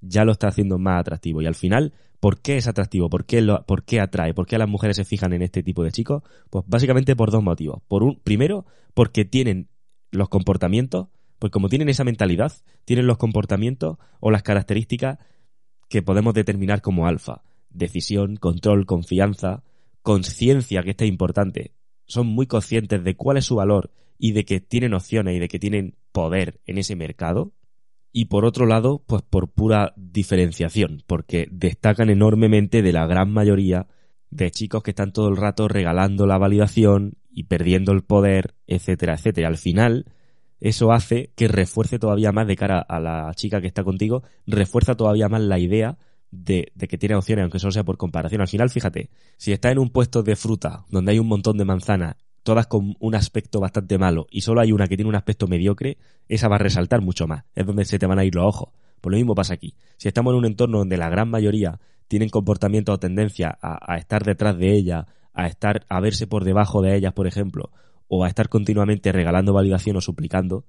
ya 0.00 0.24
lo 0.24 0.32
está 0.32 0.48
haciendo 0.48 0.78
más 0.78 1.00
atractivo. 1.00 1.42
Y 1.42 1.46
al 1.46 1.54
final, 1.54 1.92
¿por 2.20 2.40
qué 2.40 2.56
es 2.56 2.66
atractivo? 2.66 3.08
¿Por 3.08 3.24
qué, 3.24 3.42
lo, 3.42 3.64
¿Por 3.66 3.84
qué 3.84 4.00
atrae? 4.00 4.34
¿Por 4.34 4.46
qué 4.46 4.58
las 4.58 4.68
mujeres 4.68 4.96
se 4.96 5.04
fijan 5.04 5.32
en 5.32 5.42
este 5.42 5.62
tipo 5.62 5.82
de 5.84 5.92
chicos? 5.92 6.22
Pues 6.50 6.64
básicamente 6.66 7.16
por 7.16 7.30
dos 7.30 7.42
motivos. 7.42 7.82
Por 7.88 8.02
un, 8.02 8.20
primero, 8.20 8.66
porque 8.94 9.24
tienen 9.24 9.68
los 10.10 10.28
comportamientos, 10.28 11.08
pues 11.38 11.52
como 11.52 11.68
tienen 11.68 11.88
esa 11.88 12.04
mentalidad, 12.04 12.52
tienen 12.84 13.06
los 13.06 13.18
comportamientos 13.18 13.98
o 14.20 14.30
las 14.30 14.42
características 14.42 15.18
que 15.88 16.02
podemos 16.02 16.34
determinar 16.34 16.80
como 16.80 17.06
alfa. 17.06 17.42
Decisión, 17.70 18.36
control, 18.36 18.86
confianza, 18.86 19.62
conciencia, 20.02 20.82
que 20.82 20.90
esto 20.90 21.04
es 21.04 21.10
importante. 21.10 21.74
Son 22.06 22.26
muy 22.26 22.46
conscientes 22.46 23.02
de 23.02 23.16
cuál 23.16 23.36
es 23.36 23.44
su 23.44 23.56
valor 23.56 23.90
y 24.18 24.32
de 24.32 24.44
que 24.44 24.60
tienen 24.60 24.94
opciones 24.94 25.36
y 25.36 25.38
de 25.38 25.48
que 25.48 25.58
tienen 25.58 25.96
poder 26.12 26.60
en 26.66 26.78
ese 26.78 26.96
mercado. 26.96 27.52
Y 28.18 28.24
por 28.24 28.46
otro 28.46 28.64
lado, 28.64 29.02
pues 29.06 29.20
por 29.20 29.50
pura 29.50 29.92
diferenciación, 29.94 31.02
porque 31.06 31.48
destacan 31.50 32.08
enormemente 32.08 32.80
de 32.80 32.90
la 32.90 33.06
gran 33.06 33.30
mayoría 33.30 33.88
de 34.30 34.50
chicos 34.50 34.82
que 34.82 34.92
están 34.92 35.12
todo 35.12 35.28
el 35.28 35.36
rato 35.36 35.68
regalando 35.68 36.26
la 36.26 36.38
validación 36.38 37.18
y 37.30 37.42
perdiendo 37.42 37.92
el 37.92 38.04
poder, 38.04 38.54
etcétera, 38.66 39.16
etcétera. 39.16 39.48
Al 39.48 39.58
final, 39.58 40.06
eso 40.60 40.92
hace 40.92 41.30
que 41.36 41.46
refuerce 41.46 41.98
todavía 41.98 42.32
más 42.32 42.46
de 42.46 42.56
cara 42.56 42.78
a 42.78 43.00
la 43.00 43.30
chica 43.34 43.60
que 43.60 43.66
está 43.66 43.84
contigo, 43.84 44.22
refuerza 44.46 44.94
todavía 44.94 45.28
más 45.28 45.42
la 45.42 45.58
idea 45.58 45.98
de, 46.30 46.72
que 46.88 46.96
tiene 46.96 47.16
opciones, 47.16 47.42
aunque 47.42 47.58
solo 47.58 47.72
sea 47.72 47.84
por 47.84 47.98
comparación. 47.98 48.40
Al 48.40 48.48
final, 48.48 48.70
fíjate, 48.70 49.10
si 49.36 49.52
está 49.52 49.70
en 49.70 49.78
un 49.78 49.90
puesto 49.90 50.22
de 50.22 50.36
fruta 50.36 50.86
donde 50.88 51.12
hay 51.12 51.18
un 51.18 51.28
montón 51.28 51.58
de 51.58 51.66
manzanas, 51.66 52.16
todas 52.46 52.68
con 52.68 52.94
un 53.00 53.14
aspecto 53.16 53.60
bastante 53.60 53.98
malo, 53.98 54.26
y 54.30 54.42
solo 54.42 54.60
hay 54.60 54.70
una 54.70 54.86
que 54.86 54.96
tiene 54.96 55.08
un 55.08 55.16
aspecto 55.16 55.48
mediocre, 55.48 55.98
esa 56.28 56.48
va 56.48 56.54
a 56.54 56.60
resaltar 56.60 57.02
mucho 57.02 57.26
más. 57.26 57.44
Es 57.56 57.66
donde 57.66 57.84
se 57.84 57.98
te 57.98 58.06
van 58.06 58.20
a 58.20 58.24
ir 58.24 58.36
los 58.36 58.46
ojos. 58.46 58.70
Pues 59.00 59.10
lo 59.10 59.18
mismo 59.18 59.34
pasa 59.34 59.54
aquí. 59.54 59.74
Si 59.96 60.06
estamos 60.06 60.32
en 60.32 60.38
un 60.38 60.46
entorno 60.46 60.78
donde 60.78 60.96
la 60.96 61.10
gran 61.10 61.28
mayoría 61.28 61.80
tienen 62.06 62.28
comportamiento 62.28 62.92
o 62.92 62.98
tendencia 62.98 63.58
a, 63.60 63.96
estar 63.96 64.24
detrás 64.24 64.56
de 64.56 64.74
ella, 64.74 65.06
a 65.34 65.48
estar, 65.48 65.84
a 65.88 66.00
verse 66.00 66.28
por 66.28 66.44
debajo 66.44 66.82
de 66.82 66.96
ellas, 66.96 67.12
por 67.12 67.26
ejemplo, 67.26 67.72
o 68.06 68.24
a 68.24 68.28
estar 68.28 68.48
continuamente 68.48 69.10
regalando 69.10 69.52
validación 69.52 69.96
o 69.96 70.00
suplicando, 70.00 70.64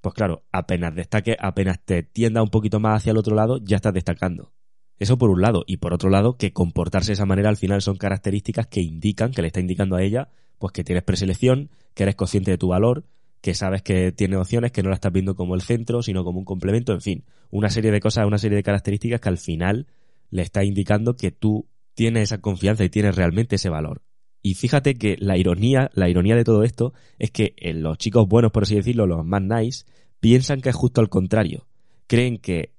pues 0.00 0.14
claro, 0.14 0.44
apenas 0.52 0.94
destaque, 0.94 1.36
apenas 1.40 1.80
te 1.84 2.04
tienda 2.04 2.40
un 2.40 2.50
poquito 2.50 2.78
más 2.78 2.98
hacia 2.98 3.10
el 3.10 3.18
otro 3.18 3.34
lado, 3.34 3.58
ya 3.62 3.76
estás 3.76 3.92
destacando. 3.92 4.52
Eso 4.98 5.18
por 5.18 5.30
un 5.30 5.42
lado. 5.42 5.64
Y 5.66 5.78
por 5.78 5.92
otro 5.92 6.10
lado, 6.10 6.36
que 6.36 6.52
comportarse 6.52 7.08
de 7.08 7.14
esa 7.14 7.26
manera 7.26 7.48
al 7.48 7.56
final 7.56 7.82
son 7.82 7.96
características 7.96 8.66
que 8.66 8.80
indican, 8.80 9.32
que 9.32 9.42
le 9.42 9.48
está 9.48 9.60
indicando 9.60 9.96
a 9.96 10.02
ella, 10.02 10.28
pues 10.58 10.72
que 10.72 10.84
tienes 10.84 11.04
preselección, 11.04 11.70
que 11.94 12.04
eres 12.04 12.14
consciente 12.14 12.50
de 12.50 12.58
tu 12.58 12.68
valor, 12.68 13.04
que 13.40 13.54
sabes 13.54 13.82
que 13.82 14.12
tiene 14.12 14.36
opciones, 14.36 14.72
que 14.72 14.82
no 14.82 14.88
la 14.88 14.94
estás 14.94 15.12
viendo 15.12 15.34
como 15.34 15.54
el 15.54 15.60
centro, 15.60 16.02
sino 16.02 16.24
como 16.24 16.38
un 16.38 16.44
complemento, 16.44 16.92
en 16.92 17.00
fin, 17.00 17.24
una 17.50 17.68
serie 17.68 17.90
de 17.90 18.00
cosas, 18.00 18.26
una 18.26 18.38
serie 18.38 18.56
de 18.56 18.62
características 18.62 19.20
que 19.20 19.28
al 19.28 19.38
final 19.38 19.86
le 20.30 20.42
está 20.42 20.64
indicando 20.64 21.16
que 21.16 21.30
tú 21.30 21.68
tienes 21.94 22.24
esa 22.24 22.38
confianza 22.38 22.84
y 22.84 22.88
tienes 22.88 23.16
realmente 23.16 23.56
ese 23.56 23.68
valor. 23.68 24.02
Y 24.40 24.54
fíjate 24.54 24.94
que 24.94 25.16
la 25.18 25.36
ironía, 25.36 25.90
la 25.94 26.08
ironía 26.08 26.36
de 26.36 26.44
todo 26.44 26.64
esto 26.64 26.92
es 27.18 27.30
que 27.30 27.54
los 27.74 27.98
chicos 27.98 28.26
buenos, 28.28 28.52
por 28.52 28.64
así 28.64 28.74
decirlo, 28.74 29.06
los 29.06 29.24
más 29.24 29.42
nice, 29.42 29.84
piensan 30.20 30.60
que 30.60 30.70
es 30.70 30.74
justo 30.74 31.00
al 31.00 31.08
contrario. 31.08 31.66
Creen 32.06 32.38
que 32.38 32.74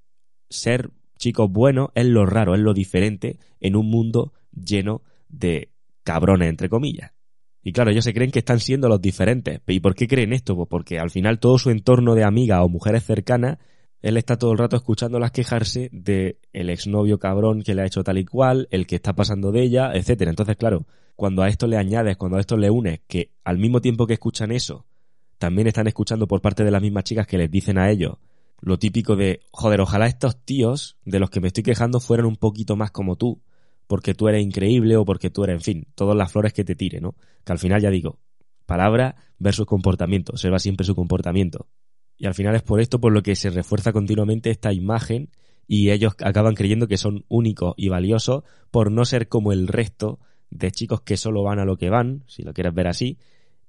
ser 0.49 0.91
chicos 1.17 1.51
buenos 1.51 1.89
es 1.95 2.05
lo 2.05 2.25
raro, 2.25 2.55
es 2.55 2.61
lo 2.61 2.73
diferente 2.73 3.37
en 3.59 3.75
un 3.75 3.89
mundo 3.89 4.33
lleno 4.51 5.01
de 5.29 5.69
cabrones, 6.03 6.49
entre 6.49 6.69
comillas. 6.69 7.11
Y 7.63 7.71
claro, 7.71 7.89
ellos 7.89 8.03
se 8.03 8.13
creen 8.13 8.31
que 8.31 8.39
están 8.39 8.59
siendo 8.59 8.87
los 8.87 9.01
diferentes. 9.01 9.59
¿Y 9.67 9.79
por 9.79 9.95
qué 9.95 10.07
creen 10.07 10.33
esto? 10.33 10.55
Pues 10.55 10.69
porque 10.69 10.99
al 10.99 11.09
final 11.09 11.39
todo 11.39 11.57
su 11.57 11.71
entorno 11.71 12.13
de 12.13 12.23
amigas 12.23 12.59
o 12.61 12.69
mujeres 12.69 13.03
cercanas, 13.03 13.57
él 14.01 14.17
está 14.17 14.37
todo 14.37 14.51
el 14.51 14.59
rato 14.59 14.75
escuchándolas 14.75 15.31
quejarse 15.31 15.89
de 15.91 16.37
el 16.53 16.69
exnovio 16.69 17.17
cabrón 17.17 17.63
que 17.63 17.73
le 17.73 17.81
ha 17.81 17.85
hecho 17.87 18.03
tal 18.03 18.19
y 18.19 18.25
cual, 18.25 18.67
el 18.69 18.85
que 18.85 18.95
está 18.95 19.13
pasando 19.13 19.51
de 19.51 19.63
ella, 19.63 19.91
etcétera. 19.95 20.29
Entonces, 20.29 20.57
claro, 20.57 20.85
cuando 21.15 21.41
a 21.41 21.49
esto 21.49 21.65
le 21.65 21.77
añades, 21.77 22.17
cuando 22.17 22.37
a 22.37 22.39
esto 22.39 22.55
le 22.55 22.69
unes, 22.69 22.99
que 23.07 23.31
al 23.43 23.57
mismo 23.57 23.81
tiempo 23.81 24.05
que 24.05 24.13
escuchan 24.13 24.51
eso, 24.51 24.85
también 25.39 25.67
están 25.67 25.87
escuchando 25.87 26.27
por 26.27 26.41
parte 26.41 26.63
de 26.63 26.69
las 26.69 26.83
mismas 26.83 27.03
chicas 27.03 27.25
que 27.25 27.39
les 27.39 27.49
dicen 27.49 27.79
a 27.79 27.89
ellos 27.89 28.17
lo 28.65 28.79
típico 28.79 29.15
de, 29.15 29.41
joder, 29.51 29.79
ojalá 29.79 30.07
estos 30.07 30.43
tíos 30.43 30.97
de 31.05 31.19
los 31.19 31.29
que 31.29 31.39
me 31.39 31.47
estoy 31.47 31.63
quejando 31.63 31.99
fueran 31.99 32.25
un 32.25 32.35
poquito 32.35 32.75
más 32.75 32.89
como 32.89 33.15
tú, 33.15 33.43
porque 33.85 34.15
tú 34.15 34.27
eres 34.27 34.43
increíble 34.43 34.97
o 34.97 35.05
porque 35.05 35.29
tú 35.29 35.43
eres, 35.43 35.57
en 35.57 35.61
fin, 35.61 35.87
todas 35.93 36.17
las 36.17 36.31
flores 36.31 36.51
que 36.51 36.63
te 36.63 36.75
tire, 36.75 36.99
¿no? 36.99 37.13
Que 37.43 37.51
al 37.51 37.59
final 37.59 37.79
ya 37.79 37.91
digo, 37.91 38.17
palabra 38.65 39.17
versus 39.37 39.67
comportamiento, 39.67 40.31
observa 40.31 40.57
siempre 40.57 40.83
su 40.83 40.95
comportamiento. 40.95 41.67
Y 42.17 42.25
al 42.25 42.33
final 42.33 42.55
es 42.55 42.63
por 42.63 42.81
esto 42.81 42.99
por 42.99 43.13
lo 43.13 43.21
que 43.21 43.35
se 43.35 43.51
refuerza 43.51 43.93
continuamente 43.93 44.49
esta 44.49 44.73
imagen 44.73 45.29
y 45.67 45.91
ellos 45.91 46.15
acaban 46.23 46.55
creyendo 46.55 46.87
que 46.87 46.97
son 46.97 47.23
únicos 47.27 47.75
y 47.77 47.89
valiosos 47.89 48.45
por 48.71 48.91
no 48.91 49.05
ser 49.05 49.27
como 49.27 49.51
el 49.51 49.67
resto 49.67 50.19
de 50.49 50.71
chicos 50.71 51.01
que 51.01 51.17
solo 51.17 51.43
van 51.43 51.59
a 51.59 51.65
lo 51.65 51.77
que 51.77 51.91
van, 51.91 52.23
si 52.25 52.41
lo 52.41 52.51
quieres 52.51 52.73
ver 52.73 52.87
así, 52.87 53.19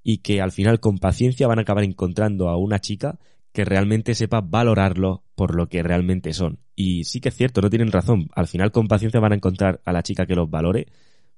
y 0.02 0.18
que 0.18 0.40
al 0.40 0.52
final 0.52 0.80
con 0.80 0.96
paciencia 0.96 1.48
van 1.48 1.58
a 1.58 1.62
acabar 1.62 1.84
encontrando 1.84 2.48
a 2.48 2.56
una 2.56 2.78
chica 2.78 3.18
que 3.56 3.64
realmente 3.64 4.14
sepa 4.14 4.42
valorarlo 4.42 5.24
por 5.34 5.54
lo 5.54 5.70
que 5.70 5.82
realmente 5.82 6.34
son. 6.34 6.58
Y 6.74 7.04
sí 7.04 7.22
que 7.22 7.30
es 7.30 7.34
cierto, 7.34 7.62
no 7.62 7.70
tienen 7.70 7.90
razón. 7.90 8.28
Al 8.34 8.48
final 8.48 8.70
con 8.70 8.86
paciencia 8.86 9.18
van 9.18 9.32
a 9.32 9.36
encontrar 9.36 9.80
a 9.86 9.94
la 9.94 10.02
chica 10.02 10.26
que 10.26 10.34
los 10.34 10.50
valore, 10.50 10.88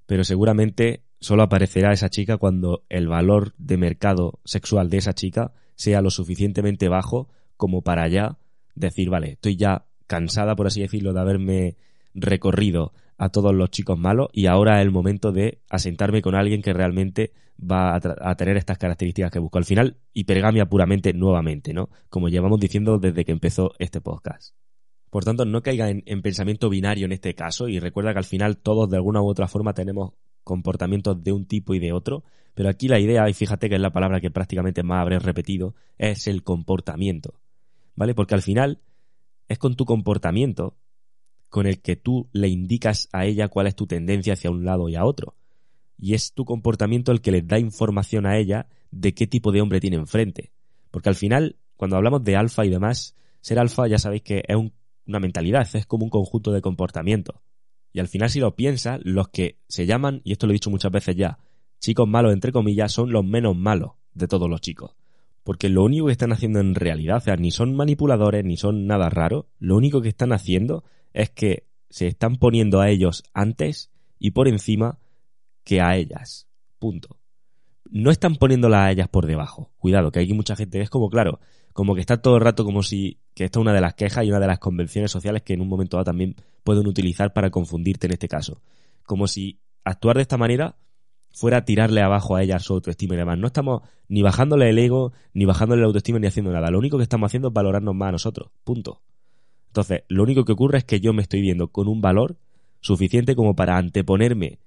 pero 0.04 0.24
seguramente 0.24 1.04
solo 1.20 1.44
aparecerá 1.44 1.92
esa 1.92 2.08
chica 2.08 2.36
cuando 2.36 2.82
el 2.88 3.06
valor 3.06 3.54
de 3.56 3.76
mercado 3.76 4.40
sexual 4.44 4.90
de 4.90 4.96
esa 4.96 5.14
chica 5.14 5.52
sea 5.76 6.02
lo 6.02 6.10
suficientemente 6.10 6.88
bajo 6.88 7.28
como 7.56 7.82
para 7.82 8.08
ya 8.08 8.36
decir, 8.74 9.10
vale, 9.10 9.34
estoy 9.34 9.54
ya 9.54 9.84
cansada, 10.08 10.56
por 10.56 10.66
así 10.66 10.80
decirlo, 10.80 11.12
de 11.12 11.20
haberme 11.20 11.76
recorrido 12.14 12.94
a 13.18 13.28
todos 13.28 13.52
los 13.54 13.70
chicos 13.70 13.98
malos 13.98 14.28
y 14.32 14.46
ahora 14.46 14.80
es 14.80 14.86
el 14.86 14.92
momento 14.92 15.32
de 15.32 15.60
asentarme 15.68 16.22
con 16.22 16.34
alguien 16.34 16.62
que 16.62 16.72
realmente 16.72 17.32
va 17.60 17.96
a, 17.96 18.34
tener 18.36 18.56
estas 18.56 18.78
características 18.78 19.32
que 19.32 19.40
busco. 19.40 19.58
Al 19.58 19.64
final, 19.64 19.96
hipergamia 20.12 20.66
puramente 20.66 21.12
nuevamente, 21.12 21.74
¿no? 21.74 21.90
Como 22.08 22.28
llevamos 22.28 22.60
diciendo 22.60 22.98
desde 22.98 23.24
que 23.24 23.32
empezó 23.32 23.72
este 23.80 24.00
podcast. 24.00 24.54
Por 25.10 25.24
tanto, 25.24 25.44
no 25.44 25.62
caiga 25.62 25.90
en, 25.90 26.04
en, 26.06 26.22
pensamiento 26.22 26.68
binario 26.68 27.06
en 27.06 27.12
este 27.12 27.34
caso 27.34 27.66
y 27.66 27.80
recuerda 27.80 28.12
que 28.12 28.18
al 28.18 28.24
final 28.24 28.58
todos 28.58 28.88
de 28.88 28.96
alguna 28.96 29.20
u 29.20 29.26
otra 29.26 29.48
forma 29.48 29.74
tenemos 29.74 30.12
comportamientos 30.44 31.22
de 31.22 31.32
un 31.32 31.46
tipo 31.46 31.74
y 31.74 31.80
de 31.80 31.92
otro, 31.92 32.22
pero 32.54 32.68
aquí 32.68 32.88
la 32.88 33.00
idea, 33.00 33.28
y 33.28 33.34
fíjate 33.34 33.68
que 33.68 33.74
es 33.74 33.80
la 33.80 33.92
palabra 33.92 34.20
que 34.20 34.30
prácticamente 34.30 34.82
más 34.82 35.00
habré 35.00 35.18
repetido, 35.18 35.74
es 35.96 36.26
el 36.28 36.42
comportamiento. 36.44 37.34
¿Vale? 37.96 38.14
Porque 38.14 38.34
al 38.34 38.42
final 38.42 38.80
es 39.48 39.58
con 39.58 39.74
tu 39.74 39.84
comportamiento 39.84 40.76
con 41.48 41.66
el 41.66 41.80
que 41.80 41.96
tú 41.96 42.28
le 42.32 42.48
indicas 42.48 43.08
a 43.12 43.24
ella 43.24 43.48
cuál 43.48 43.66
es 43.66 43.74
tu 43.74 43.86
tendencia 43.86 44.34
hacia 44.34 44.50
un 44.50 44.64
lado 44.64 44.88
y 44.88 44.96
a 44.96 45.04
otro. 45.04 45.34
y 46.00 46.14
es 46.14 46.32
tu 46.32 46.44
comportamiento 46.44 47.10
el 47.10 47.20
que 47.20 47.32
les 47.32 47.46
da 47.46 47.58
información 47.58 48.24
a 48.24 48.38
ella 48.38 48.68
de 48.92 49.14
qué 49.14 49.26
tipo 49.26 49.50
de 49.50 49.60
hombre 49.60 49.80
tiene 49.80 49.96
enfrente. 49.96 50.52
Porque 50.92 51.08
al 51.08 51.16
final, 51.16 51.56
cuando 51.76 51.96
hablamos 51.96 52.22
de 52.22 52.36
alfa 52.36 52.64
y 52.64 52.70
demás, 52.70 53.16
ser 53.40 53.58
alfa 53.58 53.88
ya 53.88 53.98
sabéis 53.98 54.22
que 54.22 54.44
es 54.46 54.56
una 55.06 55.18
mentalidad, 55.18 55.68
es 55.74 55.86
como 55.86 56.04
un 56.04 56.10
conjunto 56.10 56.52
de 56.52 56.62
comportamientos. 56.62 57.36
Y 57.92 58.00
al 58.00 58.08
final, 58.08 58.30
si 58.30 58.40
lo 58.40 58.54
piensas, 58.54 59.00
los 59.02 59.28
que 59.28 59.58
se 59.68 59.86
llaman, 59.86 60.20
y 60.24 60.32
esto 60.32 60.46
lo 60.46 60.52
he 60.52 60.54
dicho 60.54 60.70
muchas 60.70 60.92
veces 60.92 61.16
ya, 61.16 61.38
chicos 61.80 62.08
malos, 62.08 62.32
entre 62.32 62.52
comillas, 62.52 62.92
son 62.92 63.10
los 63.10 63.24
menos 63.24 63.56
malos 63.56 63.92
de 64.14 64.28
todos 64.28 64.48
los 64.48 64.60
chicos. 64.60 64.94
Porque 65.42 65.68
lo 65.68 65.82
único 65.82 66.06
que 66.06 66.12
están 66.12 66.32
haciendo 66.32 66.60
en 66.60 66.74
realidad, 66.74 67.16
o 67.16 67.20
sea, 67.20 67.36
ni 67.36 67.50
son 67.50 67.74
manipuladores, 67.74 68.44
ni 68.44 68.56
son 68.56 68.86
nada 68.86 69.08
raro, 69.08 69.48
lo 69.58 69.76
único 69.76 70.02
que 70.02 70.10
están 70.10 70.32
haciendo 70.32 70.84
es 71.12 71.30
que 71.30 71.66
se 71.90 72.06
están 72.06 72.36
poniendo 72.36 72.80
a 72.80 72.88
ellos 72.90 73.22
antes 73.32 73.90
y 74.18 74.32
por 74.32 74.48
encima 74.48 74.98
que 75.64 75.80
a 75.80 75.96
ellas. 75.96 76.46
Punto. 76.78 77.18
No 77.90 78.10
están 78.10 78.36
poniéndolas 78.36 78.80
a 78.80 78.90
ellas 78.90 79.08
por 79.08 79.26
debajo. 79.26 79.70
Cuidado, 79.78 80.12
que 80.12 80.20
hay 80.20 80.32
mucha 80.32 80.56
gente, 80.56 80.80
es 80.80 80.90
como, 80.90 81.08
claro, 81.08 81.40
como 81.72 81.94
que 81.94 82.00
está 82.00 82.20
todo 82.20 82.36
el 82.36 82.42
rato 82.42 82.64
como 82.64 82.82
si, 82.82 83.18
que 83.34 83.44
esta 83.44 83.58
es 83.58 83.62
una 83.62 83.72
de 83.72 83.80
las 83.80 83.94
quejas 83.94 84.24
y 84.24 84.30
una 84.30 84.40
de 84.40 84.46
las 84.46 84.58
convenciones 84.58 85.10
sociales 85.10 85.42
que 85.42 85.54
en 85.54 85.60
un 85.60 85.68
momento 85.68 85.96
dado 85.96 86.04
también 86.04 86.36
pueden 86.64 86.86
utilizar 86.86 87.32
para 87.32 87.50
confundirte 87.50 88.06
en 88.06 88.12
este 88.12 88.28
caso. 88.28 88.60
Como 89.04 89.26
si 89.26 89.60
actuar 89.84 90.16
de 90.16 90.22
esta 90.22 90.36
manera 90.36 90.76
fuera 91.30 91.64
tirarle 91.64 92.02
abajo 92.02 92.36
a 92.36 92.42
ella 92.42 92.58
su 92.58 92.74
autoestima 92.74 93.14
y 93.14 93.18
demás. 93.18 93.38
No 93.38 93.46
estamos 93.46 93.82
ni 94.08 94.22
bajándole 94.22 94.68
el 94.70 94.78
ego, 94.78 95.12
ni 95.34 95.44
bajándole 95.44 95.82
la 95.82 95.86
autoestima, 95.86 96.18
ni 96.18 96.26
haciendo 96.26 96.52
nada. 96.52 96.70
Lo 96.70 96.78
único 96.78 96.96
que 96.96 97.04
estamos 97.04 97.28
haciendo 97.28 97.48
es 97.48 97.54
valorarnos 97.54 97.94
más 97.94 98.08
a 98.08 98.12
nosotros. 98.12 98.50
Punto. 98.64 99.02
Entonces, 99.78 100.02
lo 100.08 100.24
único 100.24 100.44
que 100.44 100.50
ocurre 100.50 100.78
es 100.78 100.84
que 100.84 100.98
yo 100.98 101.12
me 101.12 101.22
estoy 101.22 101.40
viendo 101.40 101.68
con 101.68 101.86
un 101.86 102.00
valor 102.00 102.36
suficiente 102.80 103.36
como 103.36 103.54
para 103.54 103.76
anteponerme 103.76 104.58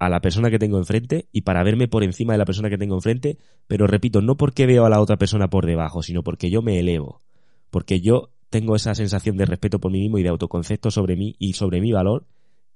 a 0.00 0.08
la 0.08 0.20
persona 0.20 0.50
que 0.50 0.58
tengo 0.58 0.78
enfrente 0.78 1.28
y 1.30 1.42
para 1.42 1.62
verme 1.62 1.86
por 1.86 2.02
encima 2.02 2.32
de 2.32 2.38
la 2.38 2.44
persona 2.44 2.68
que 2.68 2.76
tengo 2.76 2.96
enfrente, 2.96 3.38
pero 3.68 3.86
repito, 3.86 4.22
no 4.22 4.36
porque 4.36 4.66
veo 4.66 4.84
a 4.84 4.90
la 4.90 5.00
otra 5.00 5.16
persona 5.16 5.48
por 5.48 5.64
debajo, 5.64 6.02
sino 6.02 6.24
porque 6.24 6.50
yo 6.50 6.60
me 6.60 6.80
elevo, 6.80 7.22
porque 7.70 8.00
yo 8.00 8.30
tengo 8.50 8.74
esa 8.74 8.96
sensación 8.96 9.36
de 9.36 9.46
respeto 9.46 9.78
por 9.78 9.92
mí 9.92 10.00
mismo 10.00 10.18
y 10.18 10.24
de 10.24 10.28
autoconcepto 10.28 10.90
sobre 10.90 11.14
mí 11.14 11.36
y 11.38 11.52
sobre 11.52 11.80
mi 11.80 11.92
valor 11.92 12.26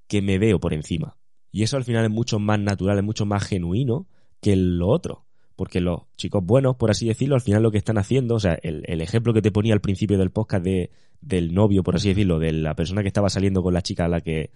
que 0.06 0.22
me 0.22 0.38
veo 0.38 0.60
por 0.60 0.72
encima. 0.72 1.16
Y 1.50 1.64
eso 1.64 1.76
al 1.76 1.84
final 1.84 2.04
es 2.04 2.12
mucho 2.12 2.38
más 2.38 2.60
natural, 2.60 2.98
es 2.98 3.04
mucho 3.04 3.26
más 3.26 3.42
genuino 3.42 4.06
que 4.40 4.54
lo 4.54 4.86
otro. 4.86 5.24
Porque 5.60 5.82
los 5.82 6.04
chicos 6.16 6.42
buenos, 6.42 6.76
por 6.76 6.90
así 6.90 7.06
decirlo, 7.06 7.34
al 7.34 7.42
final 7.42 7.62
lo 7.62 7.70
que 7.70 7.76
están 7.76 7.98
haciendo, 7.98 8.36
o 8.36 8.40
sea, 8.40 8.58
el, 8.62 9.02
ejemplo 9.02 9.34
que 9.34 9.42
te 9.42 9.52
ponía 9.52 9.74
al 9.74 9.82
principio 9.82 10.16
del 10.16 10.30
podcast 10.30 10.64
de, 10.64 10.90
del 11.20 11.52
novio, 11.52 11.82
por 11.82 11.96
así 11.96 12.08
decirlo, 12.08 12.38
de 12.38 12.50
la 12.52 12.74
persona 12.74 13.02
que 13.02 13.08
estaba 13.08 13.28
saliendo 13.28 13.62
con 13.62 13.74
la 13.74 13.82
chica 13.82 14.06
a 14.06 14.08
la 14.08 14.22
que, 14.22 14.52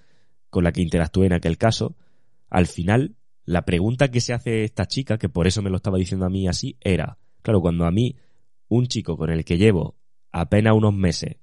con 0.48 0.64
la 0.64 0.72
que 0.72 0.80
interactué 0.80 1.26
en 1.26 1.34
aquel 1.34 1.58
caso, 1.58 1.94
al 2.48 2.66
final, 2.66 3.16
la 3.44 3.66
pregunta 3.66 4.10
que 4.10 4.22
se 4.22 4.32
hace 4.32 4.64
esta 4.64 4.86
chica, 4.86 5.18
que 5.18 5.28
por 5.28 5.46
eso 5.46 5.60
me 5.60 5.68
lo 5.68 5.76
estaba 5.76 5.98
diciendo 5.98 6.24
a 6.24 6.30
mí 6.30 6.48
así, 6.48 6.78
era, 6.80 7.18
claro, 7.42 7.60
cuando 7.60 7.84
a 7.84 7.90
mí 7.90 8.16
un 8.68 8.86
chico 8.86 9.18
con 9.18 9.28
el 9.28 9.44
que 9.44 9.58
llevo 9.58 9.96
apenas 10.32 10.72
unos 10.74 10.94
meses 10.94 11.36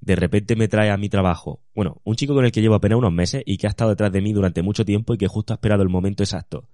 de 0.00 0.16
repente 0.16 0.56
me 0.56 0.66
trae 0.66 0.90
a 0.90 0.96
mi 0.96 1.08
trabajo, 1.08 1.62
bueno, 1.76 2.00
un 2.02 2.16
chico 2.16 2.34
con 2.34 2.44
el 2.44 2.50
que 2.50 2.60
llevo 2.60 2.74
apenas 2.74 2.98
unos 2.98 3.12
meses 3.12 3.44
y 3.46 3.56
que 3.56 3.68
ha 3.68 3.70
estado 3.70 3.90
detrás 3.90 4.10
de 4.10 4.20
mí 4.20 4.32
durante 4.32 4.62
mucho 4.62 4.84
tiempo 4.84 5.14
y 5.14 5.16
que 5.16 5.28
justo 5.28 5.52
ha 5.52 5.58
esperado 5.58 5.84
el 5.84 5.90
momento 5.90 6.24
exacto 6.24 6.68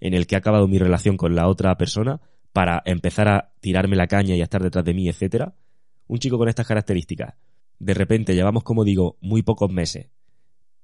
en 0.00 0.14
el 0.14 0.26
que 0.26 0.34
ha 0.34 0.38
acabado 0.38 0.68
mi 0.68 0.78
relación 0.78 1.16
con 1.16 1.34
la 1.34 1.48
otra 1.48 1.76
persona 1.76 2.20
para 2.52 2.82
empezar 2.84 3.28
a 3.28 3.52
tirarme 3.60 3.96
la 3.96 4.06
caña 4.06 4.36
y 4.36 4.40
a 4.40 4.44
estar 4.44 4.62
detrás 4.62 4.84
de 4.84 4.94
mí, 4.94 5.08
etcétera. 5.08 5.54
Un 6.06 6.18
chico 6.18 6.38
con 6.38 6.48
estas 6.48 6.66
características. 6.66 7.34
De 7.78 7.94
repente 7.94 8.34
llevamos, 8.34 8.62
como 8.62 8.84
digo, 8.84 9.16
muy 9.20 9.42
pocos 9.42 9.70
meses 9.70 10.08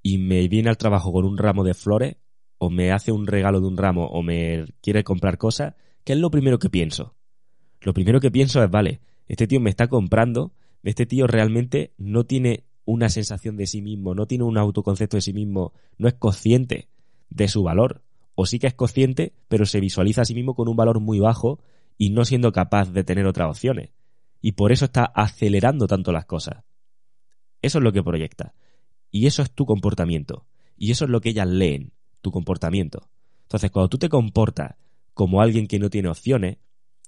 y 0.03 0.19
me 0.19 0.49
viene 0.49 0.71
al 0.71 0.79
trabajo 0.79 1.13
con 1.13 1.25
un 1.25 1.39
ramo 1.39 1.63
de 1.63 1.75
flores 1.75 2.17
o 2.59 2.71
me 2.71 2.93
hace 2.93 3.13
un 3.13 3.27
regalo 3.27 3.61
de 3.61 3.67
un 3.67 3.77
ramo 3.77 4.07
o 4.07 4.23
me 4.23 4.65
quiere 4.81 5.05
comprar 5.05 5.39
cosas, 5.39 5.75
¿qué 6.05 6.15
es 6.15 6.19
lo 6.19 6.31
primero 6.31 6.59
que 6.59 6.71
pienso? 6.71 7.15
Lo 7.81 7.95
primero 7.95 8.21
que 8.21 8.31
pienso 8.31 8.63
es, 8.63 8.71
vale, 8.71 9.01
este 9.29 9.47
tío 9.47 9.61
me 9.61 9.71
está 9.71 9.89
comprando 9.89 10.53
este 10.83 11.07
tío 11.07 11.27
realmente 11.27 11.93
no 11.99 12.25
tiene 12.25 12.65
una 12.85 13.09
sensación 13.09 13.57
de 13.57 13.67
sí 13.67 13.83
mismo, 13.83 14.15
no 14.15 14.27
tiene 14.27 14.45
un 14.45 14.59
autoconcepto 14.59 15.17
de 15.17 15.21
sí 15.21 15.33
mismo, 15.33 15.73
no 15.99 16.09
es 16.09 16.15
consciente 16.15 16.89
de 17.29 17.49
su 17.49 17.63
valor. 17.63 18.03
O 18.35 18.47
sí 18.47 18.59
que 18.59 18.67
es 18.67 18.75
consciente, 18.75 19.35
pero 19.49 19.67
se 19.67 19.81
visualiza 19.81 20.23
a 20.23 20.25
sí 20.25 20.35
mismo 20.35 20.55
con 20.55 20.69
un 20.69 20.77
valor 20.77 21.01
muy 21.01 21.19
bajo 21.19 21.61
y 21.99 22.11
no 22.11 22.25
siendo 22.25 22.53
capaz 22.53 22.91
de 22.93 23.05
tener 23.05 23.27
otras 23.27 23.51
opciones. 23.51 23.91
Y 24.41 24.53
por 24.53 24.73
eso 24.73 24.87
está 24.87 25.05
acelerando 25.05 25.87
tanto 25.87 26.13
las 26.13 26.25
cosas. 26.25 26.65
Eso 27.63 27.79
es 27.79 27.85
lo 27.85 27.93
que 27.93 28.03
proyecta. 28.03 28.55
Y 29.11 29.27
eso 29.27 29.43
es 29.43 29.51
tu 29.51 29.67
comportamiento. 29.67 30.47
Y 30.77 30.93
eso 30.93 31.05
es 31.05 31.11
lo 31.11 31.21
que 31.21 31.31
ellas 31.31 31.49
leen, 31.49 31.93
tu 32.23 32.31
comportamiento. 32.31 33.11
Entonces, 33.43 33.71
cuando 33.71 33.89
tú 33.89 33.99
te 33.99 34.09
comportas 34.09 34.77
como 35.13 35.43
alguien 35.43 35.67
que 35.67 35.79
no 35.79 35.91
tiene 35.91 36.09
opciones, 36.09 36.57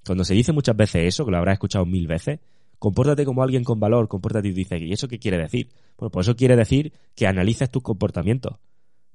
cuando 0.04 0.24
se 0.24 0.35
dice 0.35 0.52
muchas 0.52 0.76
veces 0.76 1.04
eso, 1.04 1.24
que 1.24 1.30
lo 1.30 1.38
habrás 1.38 1.54
escuchado 1.54 1.87
mil 1.87 2.06
veces, 2.06 2.40
compórtate 2.78 3.24
como 3.24 3.42
alguien 3.42 3.64
con 3.64 3.78
valor, 3.78 4.08
compórtate 4.08 4.48
y 4.48 4.52
dice, 4.52 4.76
¿y 4.78 4.92
eso 4.92 5.08
qué 5.08 5.18
quiere 5.18 5.38
decir? 5.38 5.70
Bueno, 5.96 6.11
pues 6.11 6.26
eso 6.26 6.37
quiere 6.37 6.56
decir 6.56 6.92
que 7.14 7.26
analices 7.26 7.70
tus 7.70 7.82
comportamientos. 7.82 8.56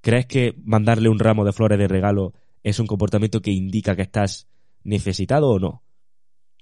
¿Crees 0.08 0.26
que 0.26 0.56
mandarle 0.64 1.10
un 1.10 1.20
ramo 1.20 1.44
de 1.44 1.52
flores 1.52 1.78
de 1.78 1.90
regalo 1.90 2.34
es 2.64 2.80
un 2.80 2.88
comportamiento 2.88 3.42
que 3.42 3.52
indica 3.52 3.94
que 3.98 4.04
estás 4.04 4.48
necesitado 4.86 5.50
o 5.50 5.60
no? 5.60 5.84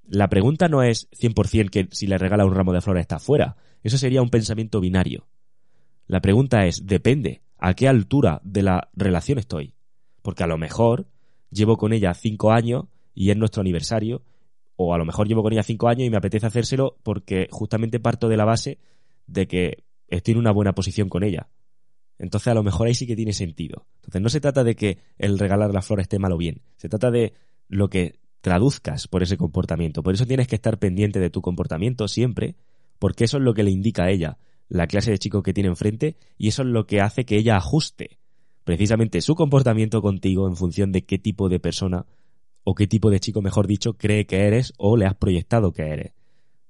La 0.08 0.30
pregunta 0.30 0.68
no 0.68 0.82
es 0.82 1.08
100% 1.12 1.70
que 1.70 1.88
si 1.92 2.08
le 2.08 2.18
regala 2.18 2.48
un 2.48 2.56
ramo 2.56 2.74
de 2.74 2.82
flores 2.82 3.02
está 3.02 3.20
fuera. 3.20 3.56
Eso 3.84 4.00
sería 4.00 4.24
un 4.24 4.32
pensamiento 4.32 4.82
binario. 4.82 5.28
La 6.08 6.22
pregunta 6.22 6.66
es, 6.66 6.88
depende, 6.88 7.44
¿a 7.60 7.76
qué 7.76 7.88
altura 7.88 8.42
de 8.44 8.64
la 8.64 8.90
relación 8.96 9.38
estoy? 9.38 9.76
Porque 10.24 10.44
a 10.44 10.48
lo 10.48 10.58
mejor 10.58 11.08
llevo 11.52 11.78
con 11.78 11.94
ella 11.94 12.16
cinco 12.16 12.52
años 12.52 12.86
y 13.14 13.30
es 13.30 13.38
nuestro 13.38 13.62
aniversario 13.62 14.24
o 14.76 14.96
a 14.96 14.98
lo 14.98 15.06
mejor 15.06 15.28
llevo 15.28 15.44
con 15.44 15.54
ella 15.54 15.62
cinco 15.62 15.88
años 15.88 16.08
y 16.08 16.10
me 16.10 16.18
apetece 16.18 16.48
hacérselo 16.48 16.98
porque 17.04 17.48
justamente 17.52 18.00
parto 18.00 18.28
de 18.28 18.38
la 18.38 18.46
base 18.46 18.80
de 19.28 19.48
que 19.48 19.84
estoy 20.08 20.32
en 20.32 20.40
una 20.40 20.52
buena 20.52 20.74
posición 20.74 21.10
con 21.10 21.24
ella. 21.24 21.48
Entonces 22.18 22.48
a 22.48 22.54
lo 22.54 22.64
mejor 22.64 22.88
ahí 22.88 22.96
sí 22.96 23.06
que 23.08 23.16
tiene 23.16 23.34
sentido. 23.34 23.86
Entonces 23.98 24.22
no 24.22 24.30
se 24.30 24.42
trata 24.42 24.64
de 24.64 24.76
que 24.76 25.00
el 25.18 25.38
regalar 25.38 25.74
las 25.74 25.86
flores 25.86 26.04
esté 26.04 26.20
mal 26.20 26.32
o 26.32 26.38
bien, 26.38 26.62
se 26.78 26.90
trata 26.90 27.12
de 27.12 27.34
lo 27.68 27.90
que 27.90 28.20
traduzcas 28.42 29.08
por 29.08 29.24
ese 29.24 29.38
comportamiento. 29.38 30.04
Por 30.04 30.14
eso 30.14 30.26
tienes 30.26 30.48
que 30.48 30.56
estar 30.56 30.78
pendiente 30.78 31.20
de 31.20 31.30
tu 31.30 31.42
comportamiento 31.42 32.08
siempre, 32.08 32.56
porque 33.00 33.24
eso 33.24 33.38
es 33.38 33.44
lo 33.44 33.54
que 33.54 33.64
le 33.64 33.72
indica 33.72 34.04
a 34.04 34.12
ella 34.12 34.38
la 34.68 34.88
clase 34.88 35.12
de 35.12 35.20
chico 35.20 35.44
que 35.44 35.54
tiene 35.54 35.70
enfrente 35.70 36.18
y 36.38 36.48
eso 36.48 36.62
es 36.64 36.68
lo 36.68 36.88
que 36.88 37.02
hace 37.02 37.26
que 37.26 37.38
ella 37.38 37.58
ajuste 37.58 38.18
precisamente 38.64 39.22
su 39.22 39.36
comportamiento 39.36 40.02
contigo 40.02 40.48
en 40.48 40.56
función 40.56 40.92
de 40.92 41.06
qué 41.06 41.20
tipo 41.20 41.50
de 41.50 41.60
persona 41.60 42.06
o 42.64 42.74
qué 42.74 42.88
tipo 42.88 43.12
de 43.12 43.20
chico, 43.20 43.42
mejor 43.42 43.68
dicho, 43.68 43.94
cree 43.94 44.26
que 44.26 44.48
eres 44.48 44.74
o 44.78 44.98
le 44.98 45.06
has 45.06 45.16
proyectado 45.16 45.72
que 45.72 45.84
eres. 45.84 46.14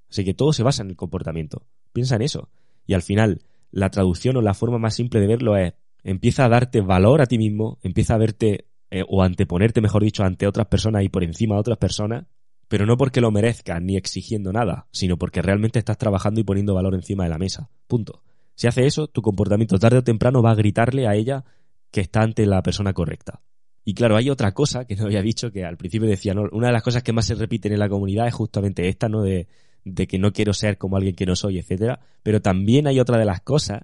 Así 0.10 0.26
que 0.26 0.34
todo 0.34 0.52
se 0.52 0.62
basa 0.62 0.84
en 0.84 0.90
el 0.90 0.98
comportamiento. 0.98 1.66
Piensa 1.94 2.18
en 2.18 2.22
eso. 2.22 2.50
Y 2.86 2.94
al 2.94 3.02
final, 3.02 3.42
la 3.72 3.90
traducción 3.90 4.38
o 4.38 4.42
la 4.42 4.54
forma 4.54 4.78
más 4.78 4.96
simple 4.96 5.20
de 5.20 5.28
verlo 5.28 5.58
es, 5.58 5.74
empieza 6.04 6.46
a 6.46 6.50
darte 6.50 6.82
valor 6.82 7.22
a 7.22 7.26
ti 7.26 7.38
mismo, 7.38 7.80
empieza 7.82 8.16
a 8.16 8.18
verte 8.18 8.68
eh, 8.92 9.04
o 9.08 9.24
anteponerte, 9.24 9.82
mejor 9.82 10.04
dicho, 10.04 10.24
ante 10.24 10.48
otras 10.48 10.68
personas 10.68 11.04
y 11.04 11.10
por 11.10 11.24
encima 11.24 11.56
de 11.56 11.62
otras 11.62 11.78
personas, 11.78 12.26
pero 12.68 12.86
no 12.86 12.98
porque 12.98 13.22
lo 13.22 13.32
merezcas 13.32 13.82
ni 13.82 13.98
exigiendo 13.98 14.52
nada, 14.52 14.88
sino 14.92 15.18
porque 15.18 15.42
realmente 15.42 15.80
estás 15.80 15.98
trabajando 15.98 16.40
y 16.40 16.44
poniendo 16.44 16.74
valor 16.74 16.96
encima 16.96 17.24
de 17.24 17.30
la 17.30 17.38
mesa. 17.38 17.70
Punto. 17.88 18.24
Si 18.56 18.68
hace 18.68 18.86
eso, 18.86 19.08
tu 19.08 19.22
comportamiento 19.22 19.78
tarde 19.80 19.98
o 19.98 20.04
temprano 20.04 20.42
va 20.42 20.52
a 20.52 20.56
gritarle 20.56 21.08
a 21.08 21.16
ella 21.16 21.44
que 21.92 22.02
está 22.02 22.22
ante 22.22 22.46
la 22.46 22.62
persona 22.62 22.94
correcta. 22.94 23.42
Y 23.84 23.94
claro, 23.94 24.16
hay 24.16 24.30
otra 24.30 24.54
cosa 24.54 24.86
que 24.86 24.96
no 24.96 25.06
había 25.06 25.22
dicho, 25.22 25.52
que 25.52 25.64
al 25.64 25.78
principio 25.78 26.08
decía, 26.08 26.34
¿no? 26.34 26.44
una 26.52 26.68
de 26.68 26.74
las 26.74 26.82
cosas 26.82 27.04
que 27.04 27.14
más 27.14 27.26
se 27.26 27.36
repiten 27.36 27.74
en 27.74 27.80
la 27.80 27.90
comunidad 27.90 28.28
es 28.28 28.34
justamente 28.34 28.88
esta, 28.90 29.08
¿no? 29.10 29.22
De, 29.22 29.48
de 29.86 30.08
que 30.08 30.20
no 30.20 30.34
quiero 30.34 30.54
ser 30.54 30.78
como 30.78 30.98
alguien 30.98 31.16
que 31.16 31.26
no 31.26 31.36
soy, 31.36 31.60
etcétera. 31.60 32.02
Pero 32.24 32.42
también 32.42 32.88
hay 32.88 33.00
otra 33.00 33.18
de 33.18 33.26
las 33.26 33.42
cosas 33.42 33.84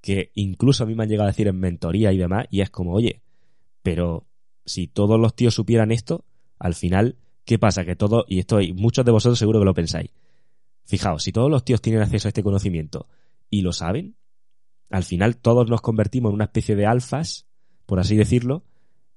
que 0.00 0.32
incluso 0.34 0.82
a 0.82 0.86
mí 0.86 0.94
me 0.94 1.04
han 1.04 1.08
llegado 1.08 1.28
a 1.28 1.30
decir 1.30 1.46
en 1.46 1.60
mentoría 1.60 2.12
y 2.12 2.18
demás, 2.18 2.46
y 2.50 2.60
es 2.60 2.70
como, 2.70 2.92
oye, 2.92 3.22
pero 3.82 4.26
si 4.64 4.88
todos 4.88 5.20
los 5.20 5.36
tíos 5.36 5.54
supieran 5.54 5.92
esto, 5.92 6.24
al 6.58 6.74
final, 6.74 7.16
¿qué 7.44 7.58
pasa? 7.58 7.84
Que 7.84 7.94
todos, 7.94 8.24
y 8.26 8.40
esto 8.40 8.60
y 8.60 8.72
muchos 8.72 9.04
de 9.04 9.12
vosotros 9.12 9.38
seguro 9.38 9.60
que 9.60 9.64
lo 9.64 9.74
pensáis. 9.74 10.10
Fijaos, 10.84 11.22
si 11.22 11.30
todos 11.30 11.50
los 11.50 11.64
tíos 11.64 11.80
tienen 11.80 12.02
acceso 12.02 12.26
a 12.26 12.30
este 12.30 12.42
conocimiento 12.42 13.06
y 13.48 13.62
lo 13.62 13.72
saben, 13.72 14.16
al 14.90 15.04
final 15.04 15.36
todos 15.36 15.70
nos 15.70 15.80
convertimos 15.80 16.30
en 16.30 16.34
una 16.34 16.44
especie 16.44 16.74
de 16.74 16.86
alfas, 16.86 17.46
por 17.86 18.00
así 18.00 18.16
decirlo, 18.16 18.64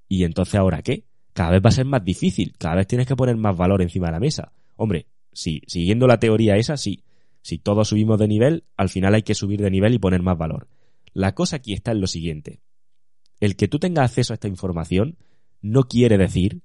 y 0.07 0.23
entonces, 0.23 0.55
¿ahora 0.55 0.83
qué? 0.83 1.05
Cada 1.33 1.51
vez 1.51 1.61
va 1.65 1.69
a 1.69 1.73
ser 1.73 1.85
más 1.85 2.03
difícil, 2.03 2.53
cada 2.57 2.75
vez 2.75 2.87
tienes 2.87 3.07
que 3.07 3.15
poner 3.15 3.37
más 3.37 3.57
valor 3.57 3.81
encima 3.81 4.07
de 4.07 4.13
la 4.13 4.19
mesa. 4.19 4.53
Hombre, 4.75 5.07
sí, 5.35 5.61
siguiendo 5.67 6.07
la 6.07 6.19
teoría 6.19 6.57
esa, 6.57 6.77
sí. 6.77 7.03
Si 7.41 7.59
todos 7.59 7.89
subimos 7.89 8.17
de 8.17 8.27
nivel, 8.27 8.63
al 8.75 8.89
final 8.89 9.13
hay 9.13 9.21
que 9.21 9.35
subir 9.35 9.61
de 9.61 9.69
nivel 9.69 9.93
y 9.93 9.99
poner 9.99 10.23
más 10.23 10.37
valor. 10.37 10.67
La 11.13 11.35
cosa 11.35 11.57
aquí 11.57 11.73
está 11.73 11.91
en 11.91 12.01
lo 12.01 12.07
siguiente. 12.07 12.61
El 13.39 13.55
que 13.55 13.67
tú 13.67 13.77
tengas 13.77 14.09
acceso 14.09 14.33
a 14.33 14.35
esta 14.35 14.47
información 14.47 15.17
no 15.61 15.83
quiere 15.83 16.17
decir, 16.17 16.61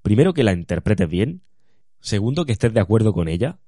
primero, 0.00 0.32
que 0.32 0.44
la 0.44 0.52
interpretes 0.52 1.08
bien, 1.08 1.42
segundo, 2.00 2.46
que 2.46 2.52
estés 2.52 2.72
de 2.72 2.80
acuerdo 2.80 3.12
con 3.12 3.28
ella, 3.28 3.58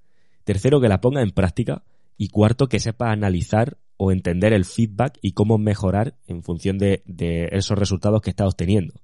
tercero, 0.44 0.80
que 0.80 0.88
la 0.88 1.00
pongas 1.00 1.24
en 1.24 1.32
práctica 1.32 1.84
y 2.16 2.28
cuarto, 2.28 2.68
que 2.68 2.80
sepas 2.80 3.12
analizar 3.12 3.76
o 3.96 4.12
entender 4.12 4.52
el 4.52 4.64
feedback 4.64 5.18
y 5.20 5.32
cómo 5.32 5.58
mejorar 5.58 6.16
en 6.26 6.42
función 6.42 6.78
de, 6.78 7.02
de 7.04 7.48
esos 7.52 7.78
resultados 7.78 8.22
que 8.22 8.30
estás 8.30 8.46
obteniendo. 8.46 8.94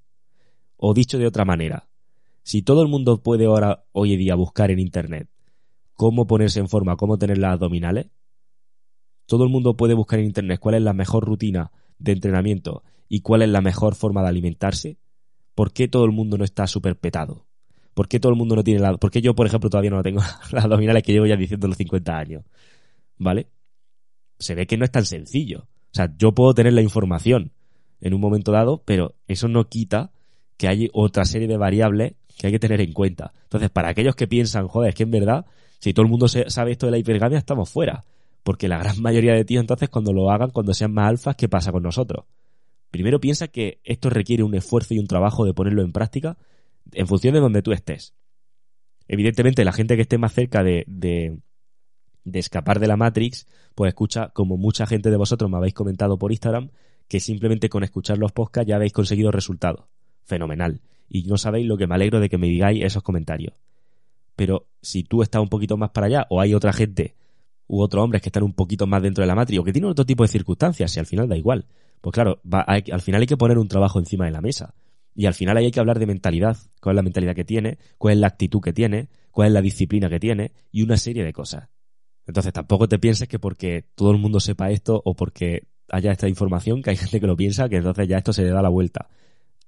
O 0.77 0.95
dicho 0.95 1.19
de 1.19 1.27
otra 1.27 1.45
manera, 1.45 1.89
si 2.43 2.63
todo 2.63 2.83
el 2.83 2.89
mundo 2.89 3.23
puede 3.23 3.47
ahora, 3.47 3.85
hoy 3.93 4.15
en 4.15 4.21
día, 4.21 4.35
buscar 4.35 4.71
en 4.71 4.79
Internet 4.79 5.29
cómo 6.01 6.27
ponerse 6.27 6.61
en 6.61 6.69
forma, 6.71 6.97
cómo 6.97 7.19
tener 7.19 7.37
las 7.37 7.53
abdominales, 7.53 8.07
todo 9.27 9.45
el 9.45 9.51
mundo 9.51 9.77
puede 9.77 9.93
buscar 9.93 10.19
en 10.19 10.25
Internet 10.25 10.59
cuál 10.59 10.77
es 10.77 10.81
la 10.81 10.95
mejor 10.95 11.27
rutina 11.27 11.73
de 11.99 12.13
entrenamiento 12.13 12.83
y 13.07 13.21
cuál 13.21 13.43
es 13.43 13.51
la 13.51 13.61
mejor 13.61 13.95
forma 13.95 14.23
de 14.23 14.29
alimentarse, 14.29 14.97
¿por 15.55 15.75
qué 15.75 15.89
todo 15.89 16.07
el 16.07 16.13
mundo 16.13 16.39
no 16.39 16.45
está 16.45 16.67
súper 16.67 16.97
petado? 16.97 17.45
¿Por 17.93 18.09
qué 18.09 18.19
todo 18.19 18.33
el 18.33 18.39
mundo 18.39 18.57
no 18.57 18.65
tiene 18.65 18.81
la... 18.81 18.97
¿Por 18.97 19.11
qué 19.11 19.21
yo, 19.21 19.35
por 19.35 19.47
ejemplo, 19.47 19.69
todavía 19.69 19.91
no 19.91 20.03
tengo 20.03 20.23
las 20.53 20.65
abdominales 20.65 21.03
que 21.03 21.13
llevo 21.13 21.27
ya 21.27 21.37
diciendo 21.37 21.69
los 21.69 21.77
50 21.77 22.17
años? 22.17 22.45
¿Vale? 23.19 23.51
Se 24.39 24.55
ve 24.55 24.67
que 24.67 24.79
no 24.79 24.87
es 24.87 24.91
tan 24.91 25.05
sencillo. 25.05 25.69
O 25.93 25.93
sea, 25.93 26.15
yo 26.17 26.33
puedo 26.33 26.55
tener 26.55 26.73
la 26.73 26.81
información 26.81 27.53
en 28.01 28.15
un 28.15 28.23
momento 28.23 28.53
dado, 28.53 28.83
pero 28.87 29.17
eso 29.29 29.49
no 29.49 29.69
quita 29.69 30.13
que 30.57 30.67
hay 30.67 30.89
otra 30.95 31.27
serie 31.27 31.47
de 31.47 31.59
variables 31.59 32.15
que 32.39 32.47
hay 32.47 32.55
que 32.55 32.59
tener 32.59 32.81
en 32.81 32.95
cuenta. 32.95 33.35
Entonces, 33.43 33.69
para 33.69 33.91
aquellos 33.91 34.17
que 34.17 34.27
piensan, 34.27 34.67
joder, 34.67 34.89
es 34.89 34.95
que 34.95 35.03
en 35.03 35.11
verdad, 35.11 35.45
si 35.81 35.95
todo 35.95 36.05
el 36.05 36.11
mundo 36.11 36.29
sabe 36.29 36.73
esto 36.73 36.87
de 36.87 36.93
la 36.93 36.99
hipergamia, 36.99 37.39
estamos 37.39 37.69
fuera. 37.69 38.05
Porque 38.43 38.69
la 38.69 38.79
gran 38.79 39.01
mayoría 39.03 39.35
de 39.35 39.45
tíos, 39.45 39.63
entonces, 39.63 39.89
cuando 39.89 40.13
lo 40.13 40.31
hagan, 40.31 40.51
cuando 40.51 40.73
sean 40.75 40.93
más 40.93 41.09
alfas, 41.09 41.37
¿qué 41.37 41.49
pasa 41.49 41.73
con 41.73 41.83
nosotros? 41.83 42.27
Primero 42.91 43.21
piensa 43.21 43.49
que 43.49 43.81
esto 43.85 44.11
requiere 44.11 44.43
un 44.43 44.55
esfuerzo 44.55 44.95
y 44.95 44.99
un 44.99 45.07
trabajo 45.07 45.45
de 45.45 45.55
ponerlo 45.55 45.83
en 45.83 45.93
práctica 45.93 46.37
en 46.93 47.07
función 47.07 47.35
de 47.35 47.41
donde 47.41 47.63
tú 47.63 47.73
estés. 47.73 48.15
Evidentemente, 49.09 49.65
la 49.65 49.73
gente 49.73 49.97
que 49.97 50.03
esté 50.03 50.19
más 50.19 50.33
cerca 50.33 50.63
de, 50.63 50.85
de, 50.87 51.39
de 52.25 52.39
escapar 52.39 52.79
de 52.79 52.87
la 52.87 52.97
Matrix, 52.97 53.47
pues 53.75 53.89
escucha, 53.89 54.29
como 54.29 54.57
mucha 54.57 54.87
gente 54.87 55.11
de 55.11 55.17
vosotros 55.17 55.51
me 55.51 55.57
habéis 55.57 55.75
comentado 55.75 56.19
por 56.19 56.33
Instagram, 56.33 56.71
que 57.09 57.21
simplemente 57.21 57.69
con 57.69 57.85
escuchar 57.85 58.19
los 58.19 58.33
podcasts 58.33 58.69
ya 58.69 58.77
habéis 58.77 58.93
conseguido 58.93 59.31
resultados. 59.31 59.87
Fenomenal. 60.25 60.81
Y 61.09 61.25
no 61.25 61.39
sabéis 61.39 61.67
lo 61.67 61.77
que 61.77 61.87
me 61.87 61.95
alegro 61.95 62.21
de 62.21 62.29
que 62.29 62.39
me 62.39 62.47
digáis 62.47 62.85
esos 62.85 63.03
comentarios. 63.03 63.55
Pero 64.41 64.71
si 64.81 65.03
tú 65.03 65.21
estás 65.21 65.43
un 65.43 65.51
poquito 65.51 65.77
más 65.77 65.91
para 65.91 66.07
allá, 66.07 66.27
o 66.31 66.41
hay 66.41 66.55
otra 66.55 66.73
gente 66.73 67.15
u 67.67 67.83
otros 67.83 68.03
hombres 68.03 68.23
que 68.23 68.31
están 68.31 68.43
un 68.43 68.55
poquito 68.55 68.87
más 68.87 69.03
dentro 69.03 69.21
de 69.21 69.29
la 69.29 69.35
Matrix, 69.35 69.61
o 69.61 69.65
que 69.65 69.73
tienen 69.75 69.91
otro 69.91 70.07
tipo 70.07 70.25
de 70.25 70.29
circunstancias, 70.29 70.97
y 70.97 70.99
al 70.99 71.05
final 71.05 71.29
da 71.29 71.37
igual. 71.37 71.67
Pues 72.01 72.15
claro, 72.15 72.41
al 72.51 73.03
final 73.03 73.21
hay 73.21 73.27
que 73.27 73.37
poner 73.37 73.59
un 73.59 73.69
trabajo 73.69 73.99
encima 73.99 74.25
de 74.25 74.31
la 74.31 74.41
mesa. 74.41 74.75
Y 75.15 75.27
al 75.27 75.35
final 75.35 75.59
hay 75.59 75.71
que 75.71 75.79
hablar 75.79 75.99
de 75.99 76.07
mentalidad, 76.07 76.57
cuál 76.81 76.95
es 76.95 76.97
la 76.97 77.03
mentalidad 77.03 77.35
que 77.35 77.45
tiene, 77.45 77.77
cuál 77.99 78.15
es 78.15 78.21
la 78.21 78.29
actitud 78.29 78.63
que 78.63 78.73
tiene, 78.73 79.11
cuál 79.31 79.49
es 79.49 79.53
la 79.53 79.61
disciplina 79.61 80.09
que 80.09 80.19
tiene, 80.19 80.53
y 80.73 80.85
una 80.85 80.97
serie 80.97 81.23
de 81.23 81.35
cosas. 81.35 81.69
Entonces 82.27 82.55
tampoco 82.55 82.89
te 82.89 82.99
pienses 82.99 83.29
que 83.29 83.39
porque 83.39 83.91
todo 83.95 84.11
el 84.11 84.17
mundo 84.17 84.41
sepa 84.41 84.71
esto 84.71 85.03
o 85.05 85.15
porque 85.15 85.69
haya 85.91 86.13
esta 86.13 86.31
información, 86.31 86.81
que 86.81 86.89
hay 86.89 86.97
gente 86.97 87.21
que 87.21 87.27
lo 87.27 87.37
piensa, 87.37 87.69
que 87.69 87.77
entonces 87.77 88.09
ya 88.09 88.17
esto 88.17 88.33
se 88.33 88.45
le 88.45 88.49
da 88.49 88.63
la 88.63 88.71
vuelta. 88.71 89.11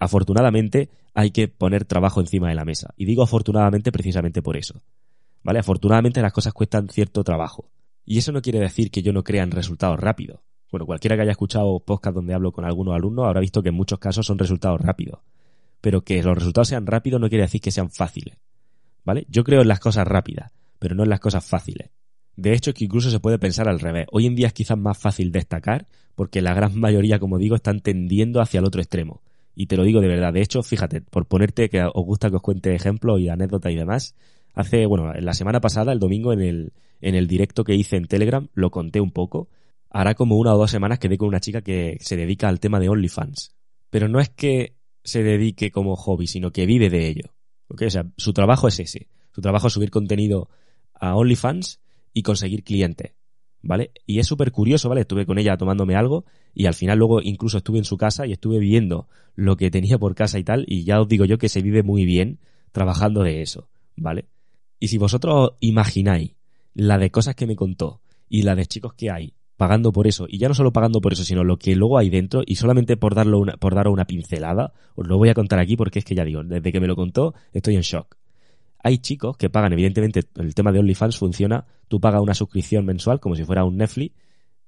Afortunadamente 0.02 0.90
hay 1.14 1.30
que 1.30 1.46
poner 1.46 1.84
trabajo 1.84 2.20
encima 2.20 2.48
de 2.48 2.56
la 2.56 2.64
mesa. 2.64 2.92
Y 2.96 3.04
digo 3.04 3.22
afortunadamente 3.22 3.92
precisamente 3.92 4.42
por 4.42 4.56
eso. 4.56 4.82
¿Vale? 5.44 5.60
Afortunadamente 5.60 6.20
las 6.20 6.32
cosas 6.32 6.52
cuestan 6.52 6.88
cierto 6.88 7.22
trabajo. 7.22 7.70
Y 8.04 8.18
eso 8.18 8.32
no 8.32 8.42
quiere 8.42 8.58
decir 8.58 8.90
que 8.90 9.00
yo 9.00 9.12
no 9.12 9.22
crea 9.22 9.44
en 9.44 9.52
resultados 9.52 10.00
rápidos. 10.00 10.40
Bueno, 10.72 10.86
cualquiera 10.86 11.14
que 11.14 11.22
haya 11.22 11.30
escuchado 11.30 11.78
podcast 11.78 12.16
donde 12.16 12.34
hablo 12.34 12.50
con 12.50 12.64
algunos 12.64 12.96
alumnos 12.96 13.26
habrá 13.26 13.38
visto 13.38 13.62
que 13.62 13.68
en 13.68 13.76
muchos 13.76 14.00
casos 14.00 14.26
son 14.26 14.40
resultados 14.40 14.80
rápidos. 14.80 15.20
Pero 15.80 16.02
que 16.02 16.20
los 16.20 16.36
resultados 16.36 16.66
sean 16.66 16.84
rápidos 16.84 17.20
no 17.20 17.28
quiere 17.28 17.44
decir 17.44 17.60
que 17.60 17.70
sean 17.70 17.88
fáciles. 17.88 18.38
¿Vale? 19.04 19.24
Yo 19.28 19.44
creo 19.44 19.62
en 19.62 19.68
las 19.68 19.78
cosas 19.78 20.04
rápidas, 20.04 20.50
pero 20.80 20.96
no 20.96 21.04
en 21.04 21.10
las 21.10 21.20
cosas 21.20 21.46
fáciles. 21.46 21.90
De 22.34 22.54
hecho, 22.54 22.74
que 22.74 22.86
incluso 22.86 23.08
se 23.08 23.20
puede 23.20 23.38
pensar 23.38 23.68
al 23.68 23.78
revés. 23.78 24.08
Hoy 24.10 24.26
en 24.26 24.34
día 24.34 24.48
es 24.48 24.52
quizás 24.52 24.78
más 24.78 24.98
fácil 24.98 25.30
destacar 25.30 25.86
porque 26.16 26.42
la 26.42 26.54
gran 26.54 26.76
mayoría, 26.76 27.20
como 27.20 27.38
digo, 27.38 27.54
están 27.54 27.80
tendiendo 27.80 28.40
hacia 28.40 28.58
el 28.58 28.66
otro 28.66 28.80
extremo. 28.80 29.22
Y 29.54 29.66
te 29.66 29.76
lo 29.76 29.84
digo 29.84 30.00
de 30.00 30.08
verdad. 30.08 30.32
De 30.32 30.40
hecho, 30.40 30.62
fíjate, 30.62 31.00
por 31.00 31.26
ponerte 31.26 31.68
que 31.68 31.82
os 31.82 32.04
gusta 32.04 32.30
que 32.30 32.36
os 32.36 32.42
cuente 32.42 32.74
ejemplos 32.74 33.20
y 33.20 33.28
anécdotas 33.28 33.72
y 33.72 33.76
demás, 33.76 34.14
hace, 34.54 34.86
bueno, 34.86 35.12
la 35.12 35.34
semana 35.34 35.60
pasada, 35.60 35.92
el 35.92 35.98
domingo, 35.98 36.32
en 36.32 36.40
el, 36.40 36.72
en 37.00 37.14
el 37.14 37.26
directo 37.26 37.64
que 37.64 37.74
hice 37.74 37.96
en 37.96 38.06
Telegram, 38.06 38.48
lo 38.54 38.70
conté 38.70 39.00
un 39.00 39.10
poco. 39.10 39.48
Hará 39.90 40.14
como 40.14 40.36
una 40.36 40.54
o 40.54 40.58
dos 40.58 40.70
semanas 40.70 40.98
quedé 40.98 41.18
con 41.18 41.28
una 41.28 41.40
chica 41.40 41.60
que 41.60 41.98
se 42.00 42.16
dedica 42.16 42.48
al 42.48 42.60
tema 42.60 42.80
de 42.80 42.88
OnlyFans. 42.88 43.54
Pero 43.90 44.08
no 44.08 44.20
es 44.20 44.30
que 44.30 44.76
se 45.04 45.22
dedique 45.22 45.70
como 45.70 45.96
hobby, 45.96 46.26
sino 46.26 46.50
que 46.50 46.64
vive 46.64 46.88
de 46.88 47.08
ello. 47.08 47.34
O 47.68 47.90
sea, 47.90 48.06
su 48.16 48.32
trabajo 48.32 48.68
es 48.68 48.80
ese. 48.80 49.08
Su 49.34 49.40
trabajo 49.40 49.66
es 49.66 49.72
subir 49.72 49.90
contenido 49.90 50.48
a 50.94 51.14
OnlyFans 51.16 51.80
y 52.14 52.22
conseguir 52.22 52.64
clientes. 52.64 53.12
¿Vale? 53.62 53.92
Y 54.06 54.18
es 54.18 54.26
súper 54.26 54.50
curioso, 54.50 54.88
¿vale? 54.88 55.02
Estuve 55.02 55.24
con 55.24 55.38
ella 55.38 55.56
tomándome 55.56 55.94
algo 55.94 56.24
y 56.52 56.66
al 56.66 56.74
final 56.74 56.98
luego 56.98 57.22
incluso 57.22 57.58
estuve 57.58 57.78
en 57.78 57.84
su 57.84 57.96
casa 57.96 58.26
y 58.26 58.32
estuve 58.32 58.58
viendo 58.58 59.08
lo 59.36 59.56
que 59.56 59.70
tenía 59.70 59.98
por 59.98 60.14
casa 60.14 60.38
y 60.38 60.44
tal 60.44 60.64
y 60.66 60.84
ya 60.84 61.00
os 61.00 61.08
digo 61.08 61.24
yo 61.24 61.38
que 61.38 61.48
se 61.48 61.62
vive 61.62 61.82
muy 61.82 62.04
bien 62.04 62.40
trabajando 62.72 63.22
de 63.22 63.40
eso, 63.40 63.68
¿vale? 63.96 64.26
Y 64.80 64.88
si 64.88 64.98
vosotros 64.98 65.52
imagináis 65.60 66.34
la 66.74 66.98
de 66.98 67.10
cosas 67.10 67.36
que 67.36 67.46
me 67.46 67.54
contó 67.54 68.00
y 68.28 68.42
la 68.42 68.56
de 68.56 68.66
chicos 68.66 68.94
que 68.94 69.10
hay 69.10 69.34
pagando 69.56 69.92
por 69.92 70.08
eso, 70.08 70.26
y 70.28 70.38
ya 70.38 70.48
no 70.48 70.54
solo 70.54 70.72
pagando 70.72 71.00
por 71.00 71.12
eso, 71.12 71.22
sino 71.22 71.44
lo 71.44 71.56
que 71.56 71.76
luego 71.76 71.96
hay 71.96 72.10
dentro, 72.10 72.42
y 72.44 72.56
solamente 72.56 72.96
por 72.96 73.14
darlo 73.14 73.38
una, 73.38 73.56
por 73.58 73.76
daros 73.76 73.92
una 73.92 74.06
pincelada, 74.06 74.72
os 74.96 75.06
lo 75.06 75.18
voy 75.18 75.28
a 75.28 75.34
contar 75.34 75.60
aquí 75.60 75.76
porque 75.76 76.00
es 76.00 76.04
que 76.04 76.16
ya 76.16 76.24
digo, 76.24 76.42
desde 76.42 76.72
que 76.72 76.80
me 76.80 76.88
lo 76.88 76.96
contó 76.96 77.34
estoy 77.52 77.76
en 77.76 77.82
shock. 77.82 78.16
Hay 78.82 78.98
chicos 78.98 79.36
que 79.36 79.48
pagan, 79.48 79.72
evidentemente, 79.72 80.22
el 80.36 80.54
tema 80.54 80.72
de 80.72 80.80
OnlyFans 80.80 81.16
funciona, 81.16 81.66
tú 81.88 82.00
pagas 82.00 82.20
una 82.20 82.34
suscripción 82.34 82.84
mensual 82.84 83.20
como 83.20 83.36
si 83.36 83.44
fuera 83.44 83.64
un 83.64 83.76
Netflix 83.76 84.16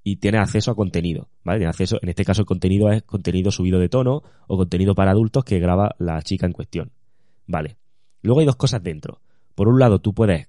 y 0.05 0.17
tienes 0.17 0.43
acceso 0.43 0.71
a 0.71 0.77
contenido, 0.77 1.31
¿vale? 1.43 1.59
Tienes 1.59 1.75
acceso, 1.75 1.99
en 2.01 2.11
este 2.11 2.25
caso 2.25 2.43
el 2.43 2.47
contenido 2.47 2.93
es 2.93 3.03
contenido 3.03 3.51
subido 3.51 3.81
de 3.81 3.89
tono 3.89 4.23
o 4.47 4.57
contenido 4.57 4.95
para 4.95 5.11
adultos 5.11 5.45
que 5.45 5.59
graba 5.59 5.97
la 5.99 6.23
chica 6.23 6.47
en 6.47 6.53
cuestión, 6.53 6.93
¿vale? 7.47 7.79
Luego 8.23 8.41
hay 8.41 8.47
dos 8.47 8.57
cosas 8.57 8.83
dentro. 8.83 9.21
Por 9.55 9.69
un 9.69 9.81
lado, 9.81 10.01
tú 10.01 10.15
puedes 10.15 10.49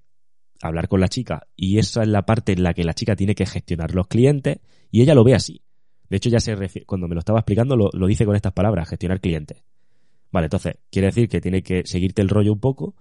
hablar 0.61 0.87
con 0.87 0.99
la 0.99 1.07
chica 1.07 1.47
y 1.55 1.79
esa 1.79 2.03
es 2.03 2.07
la 2.07 2.25
parte 2.25 2.51
en 2.51 2.63
la 2.63 2.73
que 2.73 2.83
la 2.83 2.93
chica 2.93 3.15
tiene 3.15 3.33
que 3.33 3.45
gestionar 3.45 3.95
los 3.95 4.07
clientes 4.07 4.59
y 4.91 5.01
ella 5.01 5.15
lo 5.15 5.23
ve 5.23 5.33
así. 5.33 5.61
De 6.09 6.17
hecho, 6.17 6.29
ya 6.29 6.39
se 6.39 6.55
refiere, 6.55 6.85
cuando 6.85 7.07
me 7.07 7.15
lo 7.15 7.19
estaba 7.19 7.39
explicando 7.39 7.75
lo, 7.75 7.89
lo 7.93 8.07
dice 8.07 8.25
con 8.25 8.35
estas 8.35 8.53
palabras, 8.53 8.89
gestionar 8.89 9.19
clientes. 9.19 9.63
Vale, 10.31 10.45
entonces, 10.45 10.75
quiere 10.91 11.07
decir 11.07 11.29
que 11.29 11.41
tiene 11.41 11.63
que 11.63 11.83
seguirte 11.85 12.21
el 12.21 12.29
rollo 12.29 12.51
un 12.51 12.59
poco 12.59 12.95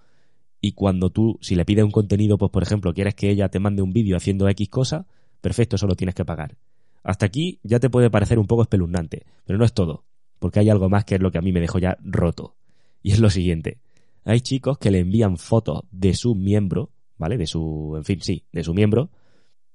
y 0.64 0.72
cuando 0.72 1.10
tú, 1.10 1.38
si 1.42 1.56
le 1.56 1.66
pides 1.66 1.84
un 1.84 1.90
contenido, 1.90 2.38
pues 2.38 2.50
por 2.50 2.62
ejemplo, 2.62 2.94
quieres 2.94 3.14
que 3.14 3.28
ella 3.28 3.50
te 3.50 3.58
mande 3.58 3.82
un 3.82 3.92
vídeo 3.92 4.16
haciendo 4.16 4.48
X 4.48 4.70
cosa, 4.70 5.06
perfecto, 5.42 5.76
eso 5.76 5.86
lo 5.86 5.94
tienes 5.94 6.14
que 6.14 6.24
pagar. 6.24 6.56
Hasta 7.02 7.26
aquí 7.26 7.60
ya 7.62 7.80
te 7.80 7.90
puede 7.90 8.08
parecer 8.08 8.38
un 8.38 8.46
poco 8.46 8.62
espeluznante, 8.62 9.26
pero 9.44 9.58
no 9.58 9.66
es 9.66 9.74
todo, 9.74 10.04
porque 10.38 10.60
hay 10.60 10.70
algo 10.70 10.88
más 10.88 11.04
que 11.04 11.16
es 11.16 11.20
lo 11.20 11.30
que 11.30 11.36
a 11.36 11.42
mí 11.42 11.52
me 11.52 11.60
dejó 11.60 11.78
ya 11.78 11.98
roto. 12.00 12.56
Y 13.02 13.12
es 13.12 13.20
lo 13.20 13.28
siguiente. 13.28 13.76
Hay 14.24 14.40
chicos 14.40 14.78
que 14.78 14.90
le 14.90 15.00
envían 15.00 15.36
fotos 15.36 15.82
de 15.90 16.14
su 16.14 16.34
miembro, 16.34 16.92
¿vale? 17.18 17.36
De 17.36 17.46
su, 17.46 17.92
en 17.98 18.04
fin, 18.04 18.22
sí, 18.22 18.44
de 18.50 18.64
su 18.64 18.72
miembro, 18.72 19.10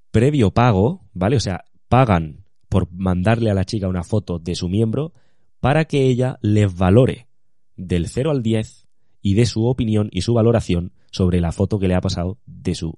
previo 0.09 0.49
pago, 0.49 1.05
¿vale? 1.13 1.35
O 1.35 1.39
sea, 1.39 1.65
pagan 1.87 2.45
por 2.67 2.91
mandarle 2.91 3.51
a 3.51 3.53
la 3.53 3.63
chica 3.63 3.87
una 3.87 4.03
foto 4.03 4.39
de 4.39 4.55
su 4.55 4.69
miembro 4.69 5.13
para 5.59 5.85
que 5.85 6.07
ella 6.07 6.39
les 6.41 6.75
valore 6.75 7.27
del 7.75 8.07
0 8.07 8.31
al 8.31 8.41
10 8.41 8.88
y 9.21 9.33
de 9.33 9.45
su 9.45 9.65
opinión 9.65 10.09
y 10.11 10.21
su 10.21 10.33
valoración 10.33 10.93
sobre 11.11 11.41
la 11.41 11.51
foto 11.51 11.79
que 11.79 11.87
le 11.87 11.95
ha 11.95 12.01
pasado 12.01 12.37
de 12.45 12.75
su 12.75 12.97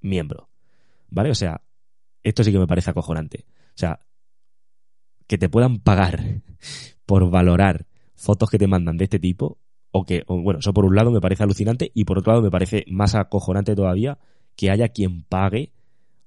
miembro. 0.00 0.48
¿Vale? 1.08 1.30
O 1.30 1.34
sea, 1.34 1.62
esto 2.22 2.44
sí 2.44 2.52
que 2.52 2.58
me 2.58 2.66
parece 2.66 2.90
acojonante. 2.90 3.46
O 3.68 3.78
sea, 3.78 4.00
que 5.26 5.38
te 5.38 5.48
puedan 5.48 5.78
pagar 5.78 6.42
por 7.06 7.30
valorar 7.30 7.86
fotos 8.14 8.50
que 8.50 8.58
te 8.58 8.66
mandan 8.66 8.96
de 8.96 9.04
este 9.04 9.18
tipo, 9.18 9.58
o 9.90 10.04
que, 10.04 10.24
bueno, 10.26 10.58
eso 10.58 10.74
por 10.74 10.84
un 10.84 10.96
lado 10.96 11.12
me 11.12 11.20
parece 11.20 11.44
alucinante 11.44 11.92
y 11.94 12.04
por 12.04 12.18
otro 12.18 12.32
lado 12.32 12.42
me 12.42 12.50
parece 12.50 12.84
más 12.88 13.14
acojonante 13.14 13.76
todavía 13.76 14.18
que 14.56 14.70
haya 14.70 14.88
quien 14.88 15.22
pague 15.22 15.72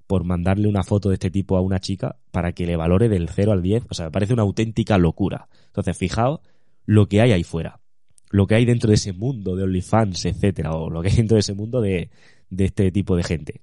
por 0.06 0.24
mandarle 0.24 0.70
una 0.70 0.84
foto 0.84 1.10
de 1.10 1.16
este 1.16 1.30
tipo 1.30 1.58
a 1.58 1.62
una 1.62 1.80
chica 1.80 2.18
para 2.32 2.54
que 2.54 2.66
le 2.66 2.78
valore 2.78 3.10
del 3.10 3.28
0 3.28 3.52
al 3.52 3.62
10. 3.62 3.88
O 3.90 3.94
sea, 3.94 4.06
me 4.06 4.12
parece 4.12 4.34
una 4.34 4.44
auténtica 4.44 4.98
locura. 4.98 5.50
Entonces, 5.66 5.98
fijaos 5.98 6.40
lo 6.86 7.10
que 7.10 7.20
hay 7.20 7.34
ahí 7.34 7.44
fuera 7.44 7.82
lo 8.30 8.48
que 8.48 8.56
hay 8.56 8.66
dentro 8.66 8.90
de 8.90 8.96
ese 8.96 9.14
mundo 9.14 9.56
de 9.56 9.64
OnlyFans, 9.64 10.26
etcétera, 10.26 10.74
o 10.74 10.90
lo 10.90 11.02
que 11.02 11.10
hay 11.10 11.16
dentro 11.16 11.36
de 11.36 11.42
ese 11.42 11.54
mundo 11.54 11.82
de, 11.82 12.10
este 12.58 12.92
tipo 12.92 13.16
de 13.16 13.24
gente. 13.24 13.62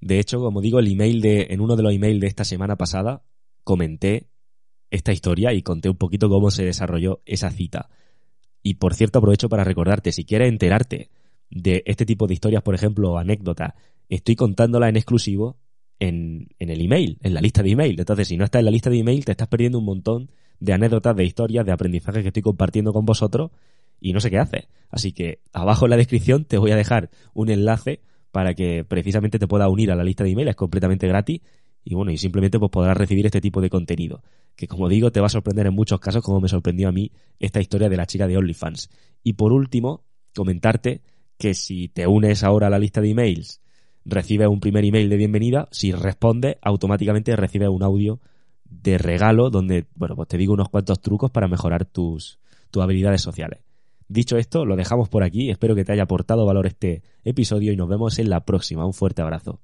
De 0.00 0.18
hecho, 0.18 0.40
como 0.40 0.60
digo, 0.60 0.78
el 0.78 0.88
email 0.88 1.20
de, 1.20 1.48
en 1.50 1.60
uno 1.60 1.76
de 1.76 1.82
los 1.82 1.92
emails 1.92 2.20
de 2.20 2.26
esta 2.26 2.44
semana 2.44 2.76
pasada, 2.76 3.22
comenté 3.64 4.28
esta 4.90 5.12
historia 5.12 5.52
y 5.52 5.62
conté 5.62 5.88
un 5.88 5.96
poquito 5.96 6.28
cómo 6.28 6.50
se 6.50 6.64
desarrolló 6.64 7.22
esa 7.24 7.50
cita. 7.50 7.88
Y 8.62 8.74
por 8.74 8.94
cierto, 8.94 9.18
aprovecho 9.18 9.48
para 9.48 9.64
recordarte, 9.64 10.12
si 10.12 10.24
quieres 10.24 10.48
enterarte 10.48 11.10
de 11.50 11.82
este 11.86 12.04
tipo 12.04 12.26
de 12.26 12.34
historias, 12.34 12.62
por 12.62 12.74
ejemplo, 12.74 13.12
o 13.12 13.18
anécdotas, 13.18 13.74
estoy 14.08 14.36
contándola 14.36 14.88
en 14.88 14.96
exclusivo 14.96 15.56
en, 15.98 16.48
en 16.58 16.70
el 16.70 16.80
email, 16.80 17.18
en 17.22 17.32
la 17.34 17.40
lista 17.40 17.62
de 17.62 17.70
email. 17.70 17.98
Entonces, 17.98 18.28
si 18.28 18.36
no 18.36 18.44
estás 18.44 18.60
en 18.60 18.66
la 18.66 18.70
lista 18.70 18.90
de 18.90 18.98
email, 18.98 19.24
te 19.24 19.32
estás 19.32 19.48
perdiendo 19.48 19.78
un 19.78 19.84
montón 19.84 20.30
de 20.60 20.72
anécdotas, 20.72 21.16
de 21.16 21.24
historias, 21.24 21.64
de 21.64 21.72
aprendizajes 21.72 22.22
que 22.22 22.28
estoy 22.28 22.42
compartiendo 22.42 22.92
con 22.92 23.04
vosotros 23.04 23.50
y 24.06 24.12
no 24.12 24.20
sé 24.20 24.30
qué 24.30 24.38
hace. 24.38 24.68
Así 24.88 25.10
que 25.10 25.40
abajo 25.52 25.86
en 25.86 25.90
la 25.90 25.96
descripción 25.96 26.44
te 26.44 26.58
voy 26.58 26.70
a 26.70 26.76
dejar 26.76 27.10
un 27.34 27.50
enlace 27.50 28.02
para 28.30 28.54
que 28.54 28.84
precisamente 28.84 29.40
te 29.40 29.48
pueda 29.48 29.68
unir 29.68 29.90
a 29.90 29.96
la 29.96 30.04
lista 30.04 30.22
de 30.22 30.30
email, 30.30 30.46
es 30.46 30.54
completamente 30.54 31.08
gratis 31.08 31.40
y 31.82 31.94
bueno, 31.94 32.12
y 32.12 32.16
simplemente 32.16 32.60
pues 32.60 32.70
podrás 32.70 32.96
recibir 32.96 33.26
este 33.26 33.40
tipo 33.40 33.60
de 33.60 33.68
contenido, 33.68 34.22
que 34.54 34.68
como 34.68 34.88
digo 34.88 35.10
te 35.10 35.18
va 35.18 35.26
a 35.26 35.30
sorprender 35.30 35.66
en 35.66 35.74
muchos 35.74 35.98
casos 35.98 36.22
como 36.22 36.40
me 36.40 36.48
sorprendió 36.48 36.88
a 36.88 36.92
mí 36.92 37.10
esta 37.40 37.60
historia 37.60 37.88
de 37.88 37.96
la 37.96 38.06
chica 38.06 38.28
de 38.28 38.36
OnlyFans. 38.36 38.90
Y 39.24 39.32
por 39.32 39.52
último, 39.52 40.04
comentarte 40.36 41.02
que 41.36 41.54
si 41.54 41.88
te 41.88 42.06
unes 42.06 42.44
ahora 42.44 42.68
a 42.68 42.70
la 42.70 42.78
lista 42.78 43.00
de 43.00 43.10
emails, 43.10 43.60
recibes 44.04 44.46
un 44.46 44.60
primer 44.60 44.84
email 44.84 45.08
de 45.08 45.16
bienvenida, 45.16 45.66
si 45.72 45.90
respondes, 45.90 46.58
automáticamente 46.62 47.34
recibes 47.34 47.70
un 47.70 47.82
audio 47.82 48.20
de 48.64 48.98
regalo 48.98 49.50
donde, 49.50 49.86
bueno, 49.96 50.14
pues 50.14 50.28
te 50.28 50.38
digo 50.38 50.54
unos 50.54 50.68
cuantos 50.68 51.00
trucos 51.00 51.32
para 51.32 51.48
mejorar 51.48 51.86
tus, 51.86 52.38
tus 52.70 52.84
habilidades 52.84 53.20
sociales. 53.20 53.65
Dicho 54.08 54.36
esto, 54.36 54.64
lo 54.64 54.76
dejamos 54.76 55.08
por 55.08 55.24
aquí, 55.24 55.50
espero 55.50 55.74
que 55.74 55.84
te 55.84 55.92
haya 55.92 56.04
aportado 56.04 56.46
valor 56.46 56.66
este 56.66 57.02
episodio 57.24 57.72
y 57.72 57.76
nos 57.76 57.88
vemos 57.88 58.18
en 58.18 58.30
la 58.30 58.44
próxima. 58.44 58.86
Un 58.86 58.94
fuerte 58.94 59.22
abrazo. 59.22 59.60